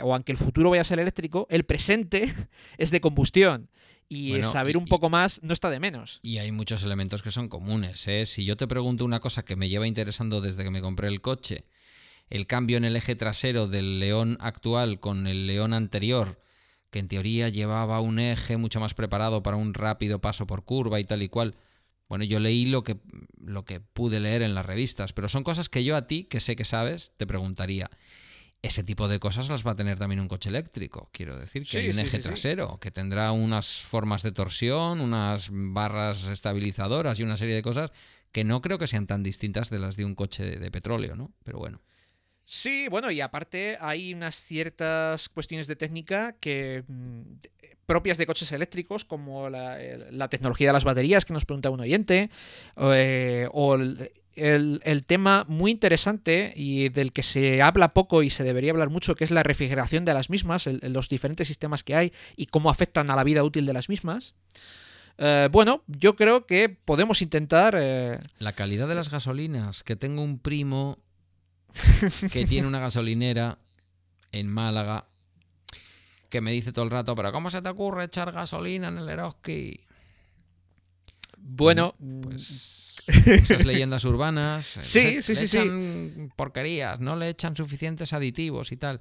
[0.03, 2.33] o aunque el futuro vaya a ser eléctrico, el presente
[2.79, 3.69] es de combustión.
[4.09, 6.19] Y Bueno, saber y- un poco más no está de menos.
[6.23, 8.07] Y hay muchos elementos que son comunes.
[8.09, 8.25] ¿eh?
[8.27, 11.21] Si yo te pregunto una cosa que me lleva interesando desde que me compré el
[11.21, 11.65] coche,
[12.31, 16.41] el cambio en el eje trasero del León actual con el León anterior,
[16.91, 21.01] que en teoría llevaba un eje mucho más preparado para un rápido paso por curva
[21.01, 21.55] y tal y cual.
[22.09, 22.97] Bueno, yo leí lo que,
[23.39, 26.41] lo que pude leer en las revistas, pero son cosas que yo a ti, que
[26.41, 27.91] sé que sabes, te preguntaría.
[28.61, 31.09] Ese tipo de cosas las va a tener también un coche eléctrico.
[31.13, 34.33] Quiero decir que Sí, hay un sí, eje sí, trasero, que tendrá unas formas de
[34.33, 37.93] torsión, unas barras estabilizadoras y una serie de cosas
[38.33, 41.15] que no creo que sean tan distintas de las de un coche de, de petróleo,
[41.15, 41.33] ¿no?
[41.45, 41.81] Pero bueno.
[42.45, 47.23] Sí, bueno, y aparte hay unas ciertas cuestiones de técnica que mm,
[47.87, 51.71] propias de coches eléctricos, como la, el- la tecnología de las baterías que nos pregunta
[51.71, 52.31] un oyente,
[52.77, 58.31] eh, o el, el- el tema muy interesante y del que se habla poco y
[58.31, 61.83] se debería hablar mucho, que es la refrigeración de las mismas, el- los diferentes sistemas
[61.85, 64.35] que hay y cómo afectan a la vida útil de las mismas.
[65.19, 67.75] Eh, bueno, yo creo que podemos intentar...
[67.77, 70.99] eh, La calidad de las gasolinas, que tengo un primo
[72.33, 73.59] que tiene una gasolinera
[74.33, 75.07] en Málaga
[76.31, 79.09] que me dice todo el rato, pero ¿cómo se te ocurre echar gasolina en el
[79.09, 79.81] Eroski?
[81.39, 82.88] bueno, Pues
[83.27, 84.77] esas leyendas urbanas.
[84.77, 85.57] eh, Sí, le- sí, le sí, sí.
[85.59, 89.01] echan porquerías, no le echan suficientes aditivos y tal.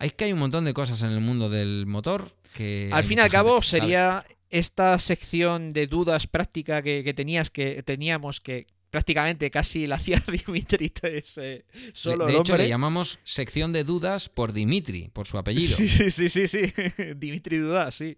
[0.00, 2.88] Es que hay un montón de cosas en el mundo del motor que.
[2.92, 7.50] Al hay fin y al cabo sería esta sección de dudas práctica que, que tenías
[7.50, 13.18] que teníamos que prácticamente casi la hacía Dimitri eh, solo de el hecho, le llamamos
[13.24, 15.76] sección de dudas por Dimitri, por su apellido.
[15.76, 16.72] Sí, sí, sí, sí, sí.
[17.16, 18.16] Dimitri Dudas, sí.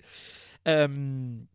[0.64, 1.46] Em,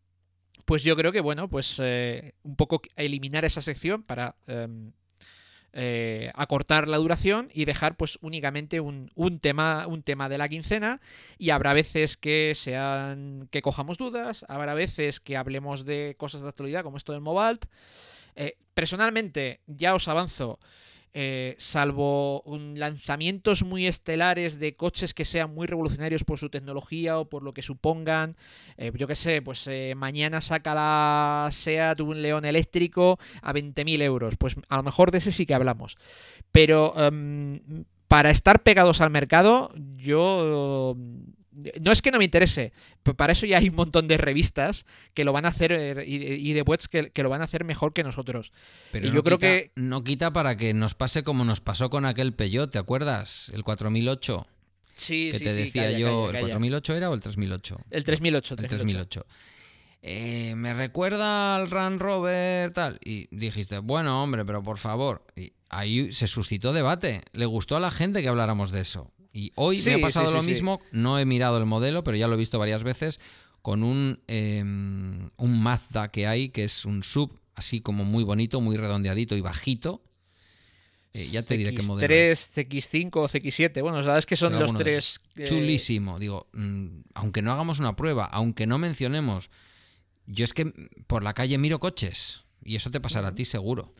[0.65, 4.91] pues yo creo que, bueno, pues eh, un poco eliminar esa sección para em,
[5.73, 10.49] eh, acortar la duración y dejar pues únicamente un, un tema, un tema de la
[10.49, 10.99] quincena.
[11.37, 13.47] Y habrá veces que sean.
[13.51, 17.65] que cojamos dudas, habrá veces que hablemos de cosas de actualidad, como esto del Mobalt.
[18.35, 20.59] Eh, personalmente, ya os avanzo.
[21.13, 22.43] Eh, salvo
[22.75, 27.53] lanzamientos muy estelares de coches que sean muy revolucionarios por su tecnología o por lo
[27.53, 28.35] que supongan.
[28.77, 34.01] eh, yo qué sé, pues eh, mañana saca la SEAT un León eléctrico a 20.000
[34.01, 34.35] euros.
[34.37, 35.97] Pues a lo mejor de ese sí que hablamos.
[36.51, 40.95] Pero em, para estar pegados al mercado, yo...
[41.81, 42.71] No es que no me interese,
[43.17, 46.53] para eso ya hay un montón de revistas que lo van a hacer eh, y,
[46.53, 48.53] de webs que, que lo van a hacer mejor que nosotros.
[48.91, 51.59] Pero Y no yo creo quita- que- No quita para que nos pase como nos
[51.59, 53.49] pasó con aquel Peugeot, ¿te acuerdas?
[53.53, 54.47] El 4008.
[54.95, 56.53] Sí, que sí, te sí, decía calla, yo, calla, ¿el calla.
[56.53, 57.77] 4008 era o el 3008?
[57.89, 58.55] El 3008.
[58.57, 59.25] El 3008.
[60.03, 62.99] Eh, me recuerda al Run Rover tal.
[63.03, 65.25] Y dijiste, bueno, hombre, pero por favor.
[65.35, 67.21] Y ahí se suscitó debate.
[67.33, 69.11] Le gustó a la gente que habláramos de eso.
[69.33, 70.81] Y hoy Sí, me ha pasado sí, lo mismo.
[70.91, 73.19] No he mirado el modelo, pero ya lo he visto varias veces.
[73.61, 78.59] Con un, eh, un Mazda que hay, que es un sub, así como muy bonito,
[78.59, 80.03] muy redondeadito y bajito.
[81.13, 82.13] Eh, ya te diré qué modelo.
[82.13, 82.51] es.
[82.55, 83.81] CX3, CX5 o CX7.
[83.81, 85.21] Bueno, la verdad es que son los tres.
[85.35, 86.17] eh, Chulísimo.
[86.19, 89.49] Digo, mm, aunque no hagamos una prueba, aunque no mencionemos,
[90.25, 90.71] yo es que
[91.07, 92.41] por la calle miro coches.
[92.63, 93.93] Y eso te pasará a ti seguro.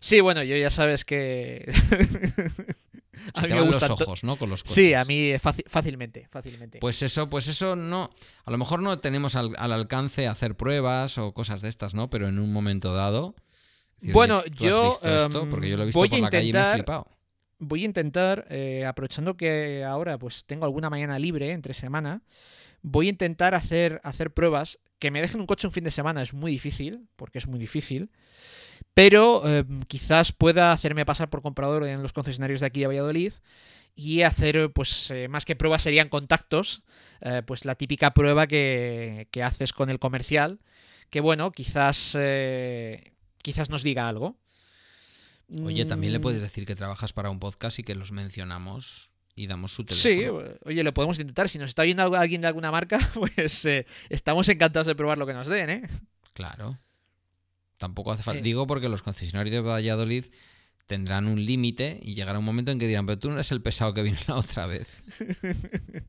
[0.00, 1.64] Sí, bueno, yo ya sabes que.
[3.34, 4.36] a mí te me van gustan los ojos, ¿no?
[4.36, 4.74] Con los coches.
[4.74, 6.78] Sí, a mí fácil- fácilmente, fácilmente.
[6.80, 8.10] Pues eso, pues eso no.
[8.44, 12.10] A lo mejor no tenemos al, al alcance hacer pruebas o cosas de estas, ¿no?
[12.10, 13.34] Pero en un momento dado.
[14.00, 15.42] decir, Bueno, oye, ¿tú yo, has visto esto?
[15.42, 17.06] em, Porque yo lo he visto por la calle y me he flipado.
[17.60, 22.22] Voy a intentar, eh, aprovechando que ahora pues tengo alguna mañana libre entre semana,
[22.82, 24.78] voy a intentar hacer, hacer pruebas.
[25.00, 27.58] Que me dejen un coche un fin de semana es muy difícil, porque es muy
[27.60, 28.10] difícil.
[28.98, 33.32] Pero eh, quizás pueda hacerme pasar por comprador en los concesionarios de aquí de Valladolid
[33.94, 36.82] y hacer, pues, eh, más que pruebas serían contactos,
[37.20, 40.58] eh, pues la típica prueba que, que haces con el comercial,
[41.10, 44.36] que bueno, quizás, eh, quizás nos diga algo.
[45.64, 49.12] Oye, también le Mm, puedes decir que trabajas para un podcast y que los mencionamos
[49.36, 50.48] y damos su Sí, teléfono.
[50.64, 51.48] oye, lo podemos intentar.
[51.48, 53.64] Si nos está oyendo alguien de alguna marca, pues
[54.08, 55.88] estamos encantados de probar lo que nos den, ¿eh?
[56.34, 56.76] Claro.
[57.78, 58.40] Tampoco hace falta.
[58.40, 58.42] Eh.
[58.42, 60.26] Digo porque los concesionarios de Valladolid
[60.86, 63.62] tendrán un límite y llegará un momento en que dirán, pero tú no eres el
[63.62, 64.88] pesado que vino la otra vez.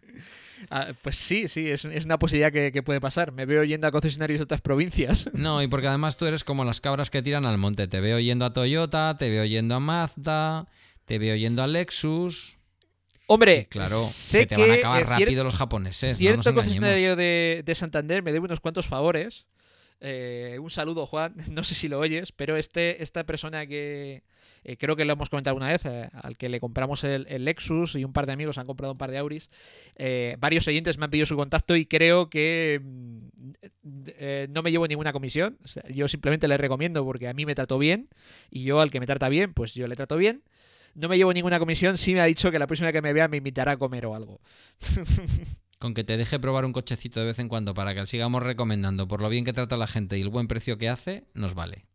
[0.69, 3.31] Ah, pues sí, sí, es, es una posibilidad que, que puede pasar.
[3.31, 5.29] Me veo yendo a concesionarios de otras provincias.
[5.33, 7.87] No, y porque además tú eres como las cabras que tiran al monte.
[7.87, 10.67] Te veo yendo a Toyota, te veo yendo a Mazda,
[11.05, 12.57] te veo yendo a Lexus.
[13.27, 16.17] Hombre, claro, sé se te van a acabar rápido los japoneses.
[16.17, 19.47] cierto no nos concesionario de, de Santander me debe unos cuantos favores.
[20.01, 21.35] Eh, un saludo, Juan.
[21.51, 24.23] No sé si lo oyes, pero este, esta persona que
[24.63, 27.95] eh, creo que lo hemos comentado una vez, eh, al que le compramos el, Lexus
[27.95, 29.49] y un par de amigos han comprado un par de Auris,
[30.37, 35.11] varios oyentes me han pedido su contacto y creo que mm, no me llevo ninguna
[35.11, 35.57] comisión.
[35.89, 38.09] Yo simplemente le recomiendo porque a mí me trató bien
[38.49, 40.43] y yo al que me trata bien, pues yo le trato bien.
[40.95, 43.27] No me llevo ninguna comisión, sí me ha dicho que la próxima que me vea
[43.27, 44.41] me invitará a comer o algo.
[45.79, 49.07] Con que te deje probar un cochecito de vez en cuando para que sigamos recomendando
[49.07, 51.85] por lo bien que trata la gente y el buen precio que hace, nos vale.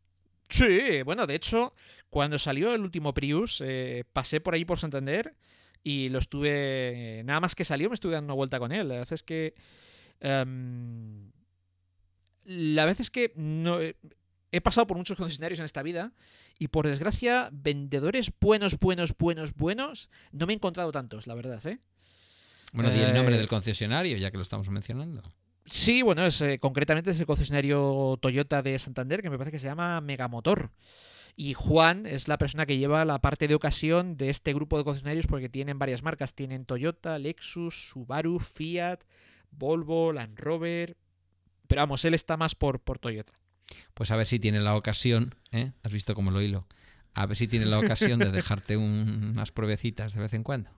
[0.49, 1.75] Sí, bueno, de hecho,
[2.09, 5.37] cuando salió el último Prius, eh, pasé por ahí por Santander
[5.83, 7.23] y lo estuve.
[7.25, 8.89] Nada más que salió, me estuve dando vuelta con él.
[8.89, 9.55] La verdad es que.
[10.21, 11.31] em,
[12.45, 13.79] la verdad es que no,
[14.55, 16.13] he pasado por muchos concesionarios en esta vida
[16.59, 21.65] y por desgracia, vendedores buenos, buenos, buenos, buenos, no me he encontrado tantos, la verdad,
[21.67, 21.81] ¿eh?
[22.75, 25.23] Bueno, di el Eh, nombre del concesionario, ya que lo estamos mencionando.
[25.65, 29.59] Sí, bueno, es, eh, concretamente es el concesionario Toyota de Santander, que me parece que
[29.59, 30.71] se llama Megamotor.
[31.37, 34.85] Y Juan es la persona que lleva la parte de ocasión de este grupo de
[34.85, 36.35] concesionarios porque tienen varias marcas.
[36.35, 39.01] Tienen Toyota, Lexus, Subaru, Fiat,
[39.51, 40.97] Volvo, Land Rover.
[41.67, 43.33] Pero vamos, él está más por, por Toyota.
[43.95, 45.73] Pues a ver si tiene la ocasión, ¿eh?
[45.83, 46.67] ¿Has visto cómo lo hilo?
[47.15, 50.71] A ver si tiene la ocasión de dejarte un- unas pruebecitas de vez en cuando.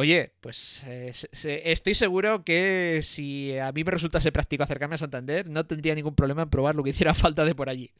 [0.00, 4.98] Oye, pues eh, se- estoy seguro que si a mí me resultase práctico acercarme a
[4.98, 7.90] Santander, no tendría ningún problema en probar lo que hiciera falta de por allí.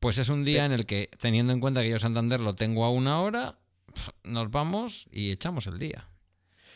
[0.00, 2.86] Pues es un día en el que, teniendo en cuenta que yo Santander lo tengo
[2.86, 3.58] a una hora,
[4.24, 6.08] nos vamos y echamos el día.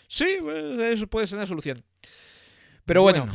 [0.08, 1.82] Sí, pues, eso puede ser una solución.
[2.84, 3.26] Pero bueno,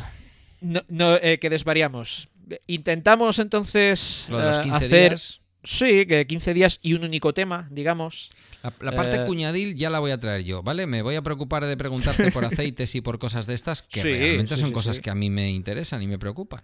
[0.60, 2.28] no, no, eh, que desvariamos.
[2.68, 5.10] Intentamos entonces lo de los eh, 15 hacer.
[5.10, 5.41] días.
[5.64, 8.30] Sí, que 15 días y un único tema, digamos.
[8.62, 10.86] La, la parte Eh, cuñadil ya la voy a traer yo, ¿vale?
[10.86, 14.08] Me voy a preocupar de preguntarte por aceites y por cosas de estas que Sí,
[14.08, 16.62] realmente sí, son sí, cosas que a mí me interesan y me preocupan.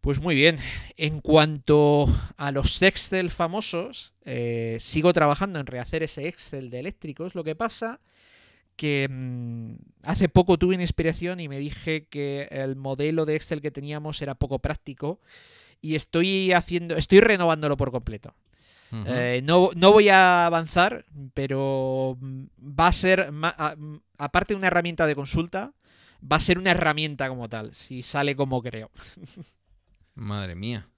[0.00, 0.58] Pues muy bien.
[0.96, 2.06] En cuanto
[2.36, 7.34] a los Excel famosos, eh, sigo trabajando en rehacer ese Excel de eléctricos.
[7.34, 8.00] Lo que pasa
[8.76, 9.74] que mm,
[10.04, 14.22] hace poco tuve una inspiración y me dije que el modelo de Excel que teníamos
[14.22, 15.20] era poco práctico
[15.80, 18.34] y estoy haciendo, estoy renovándolo por completo.
[19.06, 21.04] Eh, no, no voy a avanzar,
[21.34, 22.16] pero
[22.58, 23.76] va a ser, a-
[24.16, 25.74] aparte de una herramienta de consulta,
[26.20, 28.90] va a ser una herramienta como tal, si sale como creo.
[30.14, 30.88] Madre mía.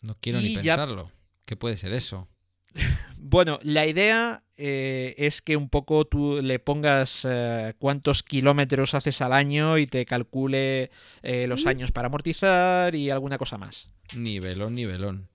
[0.00, 1.10] No quiero Y ni ya- pensarlo.
[1.44, 2.28] ¿Qué puede ser eso?
[3.22, 9.20] Bueno, la idea eh, es que un poco tú le pongas eh, cuántos kilómetros haces
[9.20, 10.90] al año y te calcule
[11.22, 13.90] eh, los años para amortizar y alguna cosa más.
[14.16, 15.28] Nivelón, nivelón.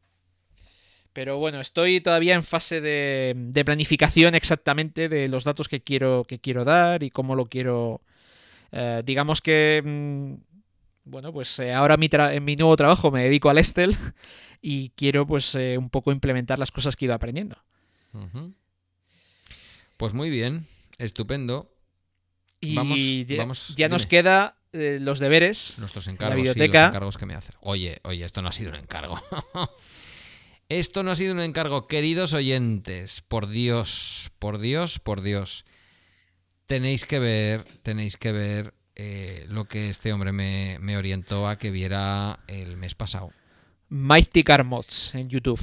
[1.13, 6.25] Pero bueno, estoy todavía en fase de, de planificación exactamente de los datos que quiero,
[6.27, 8.01] que quiero dar y cómo lo quiero.
[8.71, 9.81] eh, digamos que.
[9.86, 10.33] mm,
[11.05, 13.95] Bueno, pues eh, ahora mi tra- en mi nuevo trabajo me dedico al Estel
[14.61, 17.57] y quiero pues eh, un poco implementar las cosas que he ido aprendiendo.
[19.97, 20.66] Pues muy bien,
[20.97, 21.72] estupendo.
[22.61, 25.78] Y Vamos- ya, vamos, ya nos queda eh, los deberes.
[25.78, 26.82] Nuestros encargos, sí, biblioteca.
[26.82, 27.55] los encargos que me hacen.
[27.61, 29.22] Oye, oye, esto no ha sido un encargo.
[30.70, 33.22] esto no ha sido un encargo, queridos oyentes.
[33.22, 35.66] Por Dios, por Dios, por Dios.
[36.68, 41.57] Tenéis que ver, tenéis que ver eh, lo que este hombre me, me orientó a
[41.57, 43.32] que viera el mes pasado.
[43.89, 45.59] Mighty Car Mods en YouTube.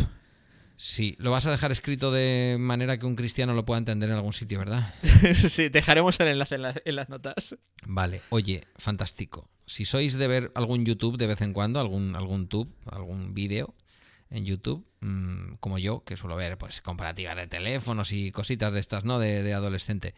[0.84, 4.16] Sí, lo vas a dejar escrito de manera que un cristiano lo pueda entender en
[4.16, 4.92] algún sitio, ¿verdad?
[5.34, 7.54] sí, dejaremos el enlace en, la- en las notas.
[7.86, 9.48] Vale, oye, fantástico.
[9.64, 13.76] Si sois de ver algún YouTube de vez en cuando, algún, algún tube, algún vídeo
[14.28, 18.80] en YouTube, mm, como yo, que suelo ver pues comparativas de teléfonos y cositas de
[18.80, 19.20] estas, ¿no?
[19.20, 20.16] De, de adolescente.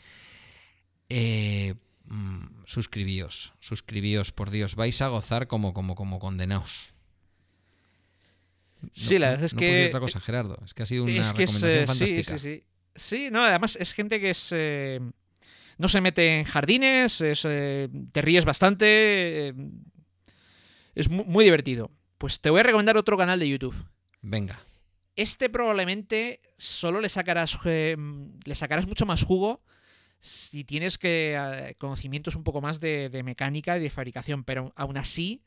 [1.10, 1.74] Eh,
[2.06, 6.93] mm, suscribíos, suscribíos, por Dios, vais a gozar como, como, como condenados.
[8.92, 10.58] Sí, la verdad es no que- otra cosa, Gerardo.
[10.64, 12.38] Es que ha sido una es que es, recomendación eh, sí, fantástica.
[12.38, 12.64] sí, sí.
[12.96, 14.48] Sí, no, además es gente que es.
[14.52, 15.00] eh,
[15.78, 19.48] no se mete en jardines, es, eh, te ríes bastante.
[19.48, 19.54] eh,
[20.94, 21.90] es mu- muy, divertido.
[22.18, 23.74] Pues te voy a recomendar otro canal de YouTube.
[24.22, 24.60] Venga.
[25.16, 29.62] Este probablemente solo le sacarás, le sacarás mucho más jugo
[30.20, 34.96] si tienes que conocimientos un poco más de, de mecánica y de fabricación, pero aún
[34.96, 35.42] así,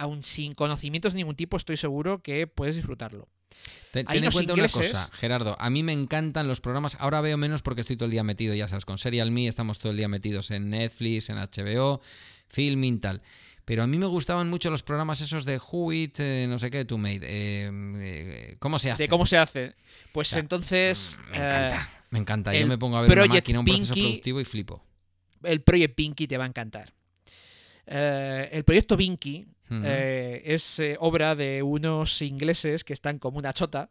[0.00, 3.28] aún sin conocimientos de ningún tipo, estoy seguro que puedes disfrutarlo.
[3.90, 5.56] Ten, en cuenta ingleses- una cosa, Gerardo.
[5.60, 6.96] A mí me encantan los programas.
[7.00, 9.78] Ahora veo menos porque estoy todo el día metido, ya sabes, con Serial Me estamos
[9.78, 12.00] todo el día metidos en Netflix, en HBO,
[12.48, 13.22] Filming, tal.
[13.64, 16.70] Pero a mí me gustaban mucho los programas esos de Who It, eh, no sé
[16.70, 17.20] qué, To Made.
[17.22, 19.02] eh, eh, ¿Cómo se hace?
[19.04, 19.74] De cómo se hace.
[20.12, 21.16] Pues O sea, entonces.
[21.30, 22.54] Me eh, encanta, me encanta.
[22.58, 24.82] Yo me pongo a ver una máquina, un proceso Pinky- productivo y flipo.
[25.44, 26.94] el Project Pinky te va a encantar.
[27.90, 29.80] Eh, el proyecto Pinky Ujú.
[29.84, 33.90] eh, es eh, obra de unos ingleses que están como una chota,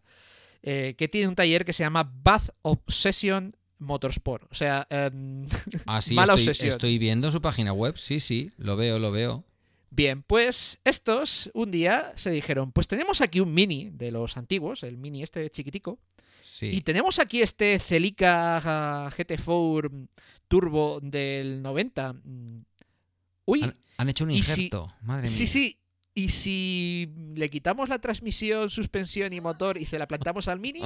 [0.62, 4.44] que tienen un taller que se llama Bath Obsession Motorsport.
[4.52, 5.46] O sea, em,
[5.86, 6.70] Ah, sí, mala estoy, obsesión.
[6.70, 7.98] estoy viendo su página web.
[7.98, 9.44] Sí, sí, lo veo, lo veo.
[9.92, 14.84] bien, pues estos un día se dijeron, pues tenemos aquí un mini de los antiguos,
[14.84, 15.98] el mini este chiquitico,
[16.44, 16.68] Sí.
[16.74, 20.08] y tenemos aquí este Celica ah, GT4
[20.50, 22.16] Turbo del 90.
[23.50, 24.94] Uy, Han, han hecho un si- injerto.
[25.02, 25.32] Madre mía.
[25.32, 25.76] Sí, sí.
[26.16, 30.82] Y si le quitamos la transmisión, suspensión y motor y se la plantamos al Mini,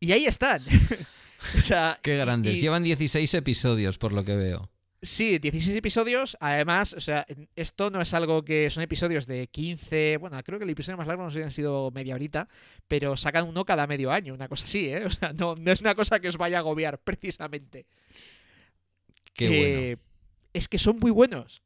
[0.00, 0.62] y ahí están.
[1.58, 2.54] o sea, Qué grandes.
[2.56, 4.70] y- Llevan 16 episodios, por lo que veo.
[5.02, 6.36] sí, 16 episodios.
[6.40, 7.26] Además, o sea,
[7.56, 10.18] esto no es algo que son episodios de 15.
[10.18, 12.48] Bueno, creo que el episodio más largo no sé si han sido media horita,
[12.86, 15.04] pero sacan uno cada medio año, una cosa así, ¿eh?
[15.06, 17.86] O sea, no, no es una cosa que os vaya a agobiar, precisamente.
[19.32, 19.48] Qué
[19.96, 20.13] bueno.
[20.54, 21.62] Es que son muy buenos.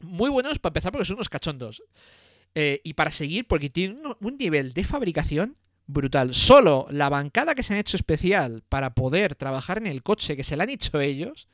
[0.00, 1.82] Muy buenos para empezar porque son unos cachondos.
[2.54, 5.56] Eh, y para seguir porque tienen un, un nivel de fabricación
[5.88, 6.34] brutal.
[6.34, 10.44] Solo la bancada que se han hecho especial para poder trabajar en el coche que
[10.44, 11.48] se la han hecho ellos,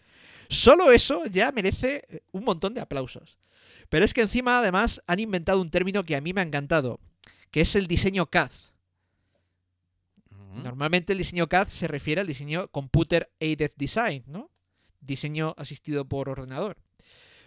[0.49, 3.39] solo eso ya merece eh, un montón de aplausos.
[3.89, 7.01] Pero es que encima además han inventado un término que a mí me ha encantado,
[7.51, 8.51] que es el diseño CAD.
[10.63, 14.51] Normalmente el diseño CAD se refiere al diseño Computer Aided Design, ¿no?
[15.05, 16.77] Diseño asistido por ordenador.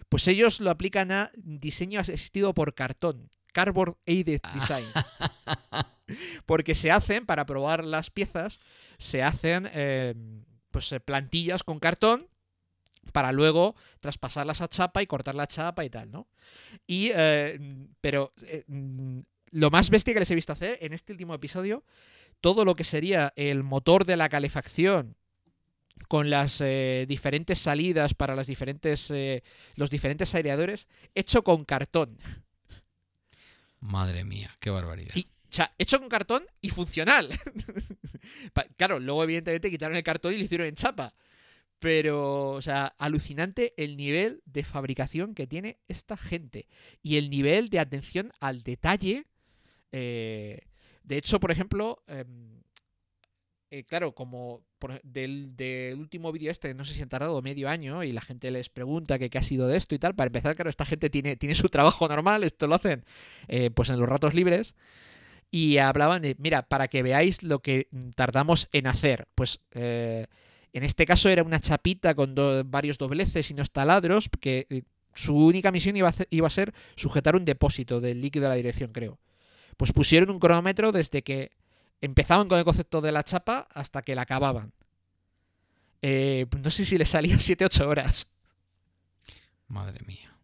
[0.08, 4.86] Pues ellos lo aplican a diseño asistido por cartón, Cardboard Aided Design.
[6.46, 8.58] Porque se hacen, para probar las piezas,
[8.98, 10.14] se hacen eh,
[10.70, 12.28] pues eh, plantillas con cartón
[13.12, 16.28] para luego traspasarlas a chapa y cortar la chapa y tal, ¿no?
[16.86, 17.58] Y, eh,
[18.00, 21.84] pero eh, mm, lo más bestia que les he visto hacer en este último episodio
[22.40, 25.16] todo lo que sería el motor de la calefacción
[26.06, 29.42] con las eh, diferentes salidas para las diferentes eh,
[29.74, 32.18] los diferentes aireadores hecho con cartón.
[33.80, 35.14] Madre mía, qué barbaridad.
[35.14, 37.28] y o sea, hecho con cartón y funcional.
[38.76, 41.14] Claro luego evidentemente quitaron el cartón y lo hicieron en chapa.
[41.78, 46.68] Pero o sea alucinante el nivel de fabricación que tiene esta gente.
[47.02, 49.24] Y el nivel de atención al detalle
[49.92, 50.60] eh,
[51.02, 52.57] de hecho por ejemplo em,
[53.70, 58.02] eh, claro, como por del, último vídeo este, no sé si han tardado medio año
[58.02, 60.14] y la gente les pregunta que qué ha sido de esto y tal.
[60.14, 63.04] Para empezar, claro, esta gente tiene, tiene su trabajo normal, esto lo hacen
[63.48, 64.74] eh, pues en los ratos libres.
[65.50, 69.28] Y hablaban de, mira, para que veáis lo que tardamos en hacer.
[69.34, 70.26] Pues eh,
[70.72, 72.34] en este caso era una chapita con
[72.66, 77.34] varios dobleces y unos taladros que su única misión iba a, iba a ser sujetar
[77.34, 79.18] un depósito del líquido de la dirección, creo.
[79.76, 81.52] Pues pusieron un cronómetro desde que
[82.00, 84.72] empezaban con el concepto de la chapa hasta que la acababan.
[86.02, 88.26] Eh, no sé si le salía 7-8 horas.
[89.66, 90.34] Madre mía.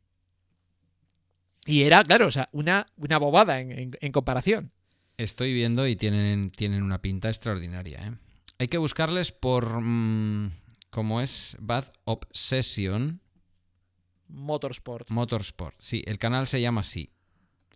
[1.66, 4.70] Y era, claro, o sea, una, una bobada en, en- en comparación.
[5.16, 8.16] Estoy viendo y tienen, tienen una pinta extraordinaria, ¿eh?
[8.58, 9.80] Hay que buscarles por...
[9.80, 10.50] mm,
[10.90, 11.56] ¿Cómo es?
[11.60, 13.20] Bad Obsession
[14.28, 15.08] Motorsport.
[15.10, 15.74] Motorsport.
[15.78, 17.10] Sí, el canal se llama así.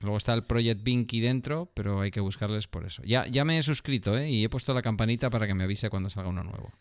[0.01, 3.03] Luego está el Project Binky dentro, pero hay que buscarles por eso.
[3.05, 4.30] Ya, ya me he suscrito, ¿eh?
[4.30, 6.72] Y he puesto la campanita para que me avise cuando salga uno nuevo.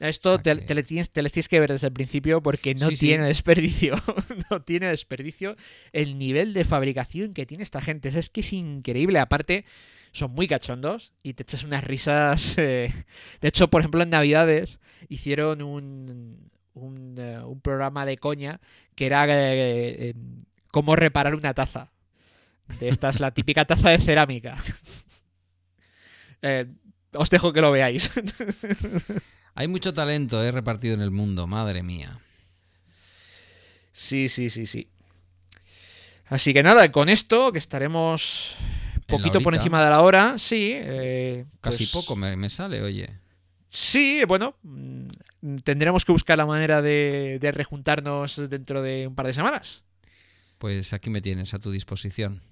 [0.00, 2.74] Esto te, que- te le tienes, te les tienes que ver desde el principio porque
[2.74, 3.06] no Sí, sí.
[3.06, 3.94] tiene desperdicio.
[4.50, 5.56] no tiene desperdicio
[5.92, 8.08] el nivel de fabricación que tiene esta gente.
[8.10, 9.18] Es que es increíble.
[9.18, 9.64] Aparte,
[10.12, 12.54] son muy cachondos y te echas unas risas.
[12.58, 12.92] eh.
[13.40, 18.60] De hecho, por ejemplo, en Navidades hicieron un, un, eh, un programa de coña
[18.94, 20.14] que era eh, eh,
[20.70, 21.90] cómo reparar una taza.
[22.80, 24.56] De esta es la típica taza de cerámica.
[26.42, 26.66] Eh,
[27.12, 28.10] os dejo que lo veáis.
[29.54, 30.52] Hay mucho talento, ¿eh?
[30.52, 32.18] Repartido en el mundo, madre mía.
[33.92, 34.88] Sí, sí, sí, sí.
[36.26, 38.54] Así que nada, con esto, que estaremos
[39.06, 40.72] poquito por encima de la hora, sí.
[40.74, 43.08] eh, Casi pues, poco me, me sale, oye.
[43.70, 49.26] Sí, bueno, mm, tendremos que buscar la manera de, de rejuntarnos dentro de un par
[49.26, 49.84] de semanas.
[50.58, 52.42] Pues aquí me tienes a tu disposición.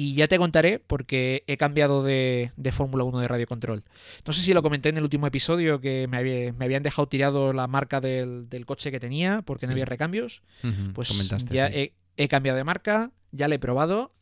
[0.00, 3.82] Y ya te contaré porque he cambiado de, de Fórmula 1 de Radio Control.
[4.24, 7.08] No sé si lo comenté en el último episodio que me, había- me habían dejado
[7.08, 10.42] tirado la marca del, del coche que tenía porque no había recambios.
[10.94, 11.72] Pues Comentaste, ya sí.
[11.74, 14.14] he, he cambiado de marca, ya la he probado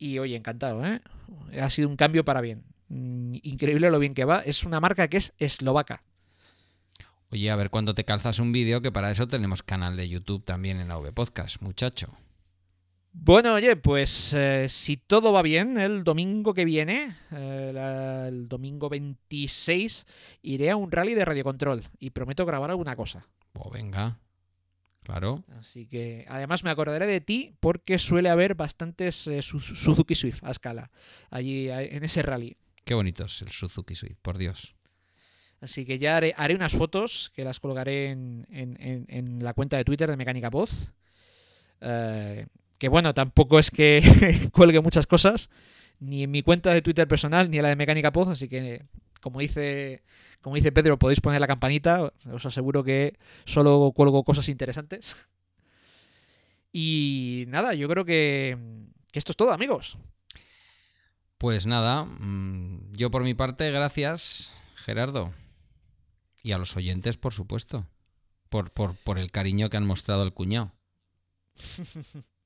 [0.00, 1.00] y oye, encantado, ¿eh?
[1.60, 2.64] Ha sido un cambio para bien.
[2.88, 4.38] Mm, Increíble lo bien que va.
[4.40, 6.02] Es una marca que es eslovaca.
[7.30, 10.44] Oye, a ver cuándo te calzas un vídeo, que para eso tenemos canal de YouTube
[10.44, 12.08] también en AV Podcast, muchacho.
[13.12, 18.48] Bueno, oye, pues eh, si todo va bien, el domingo que viene, eh, la- el
[18.48, 20.06] domingo 26,
[20.42, 23.26] iré a un rally de radiocontrol y prometo grabar alguna cosa.
[23.52, 24.18] Pues venga.
[25.02, 25.42] Claro.
[25.58, 30.44] Así que además me acordaré de ti porque suele haber bastantes eh, Su- Suzuki Swift
[30.44, 30.90] a escala
[31.30, 32.56] allí en ese rally.
[32.84, 34.74] Qué bonito es el Suzuki Swift, por Dios.
[35.60, 39.54] Así que ya haré, haré unas fotos que las colgaré en, en- en- en la
[39.54, 40.70] cuenta de Twitter de Mecánica Voz.
[41.80, 42.46] Eh,
[42.78, 45.50] que bueno, tampoco es que cuelgue muchas cosas,
[45.98, 48.28] ni en mi cuenta de Twitter personal, ni en la de Mecánica Voz.
[48.28, 48.86] Así que,
[49.20, 50.02] como dice,
[50.40, 52.12] como dice Pedro, podéis poner la campanita.
[52.32, 55.16] Os aseguro que solo cuelgo cosas interesantes.
[56.72, 58.56] Y nada, yo creo que,
[59.10, 59.98] que esto es todo, amigos.
[61.38, 65.32] Pues nada, mm, yo por mi parte, gracias, Gerardo.
[66.42, 67.86] Y a los oyentes, por supuesto.
[68.48, 70.72] Por, por, por el cariño que han mostrado al cuñado.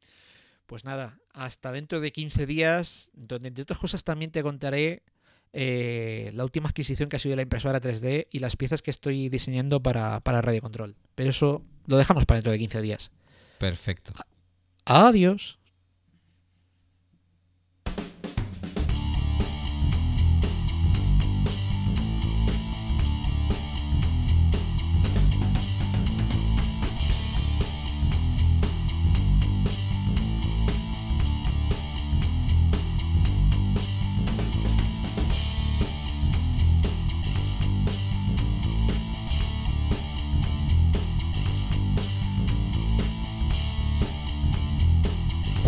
[0.66, 5.02] Pues nada, hasta dentro de 15 días, donde entre otras cosas también te contaré
[5.52, 9.28] eh, la última adquisición que ha sido la impresora 3D y las piezas que estoy
[9.28, 10.96] diseñando para, para Radio Control.
[11.14, 13.10] Pero eso lo dejamos para dentro de 15 días.
[13.58, 14.12] Perfecto.
[14.84, 15.58] Adiós.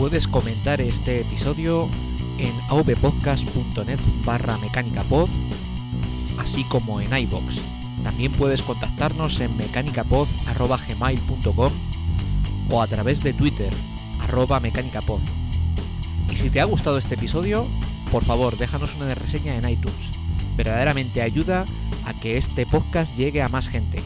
[0.04, 1.88] Puedes comentar este episodio
[2.36, 5.30] en avpodcast.net barra mecánicapod,
[6.36, 7.54] así como en iBox.
[8.02, 11.72] También puedes contactarnos en mecanicapod.gmail.com
[12.68, 13.72] o a través de Twitter,
[14.20, 15.20] arroba mecanicapod.
[16.30, 17.66] Y si te ha gustado este episodio,
[18.12, 20.10] por favor déjanos una reseña en iTunes.
[20.54, 21.64] Verdaderamente ayuda
[22.04, 24.02] a que este podcast llegue a más gente.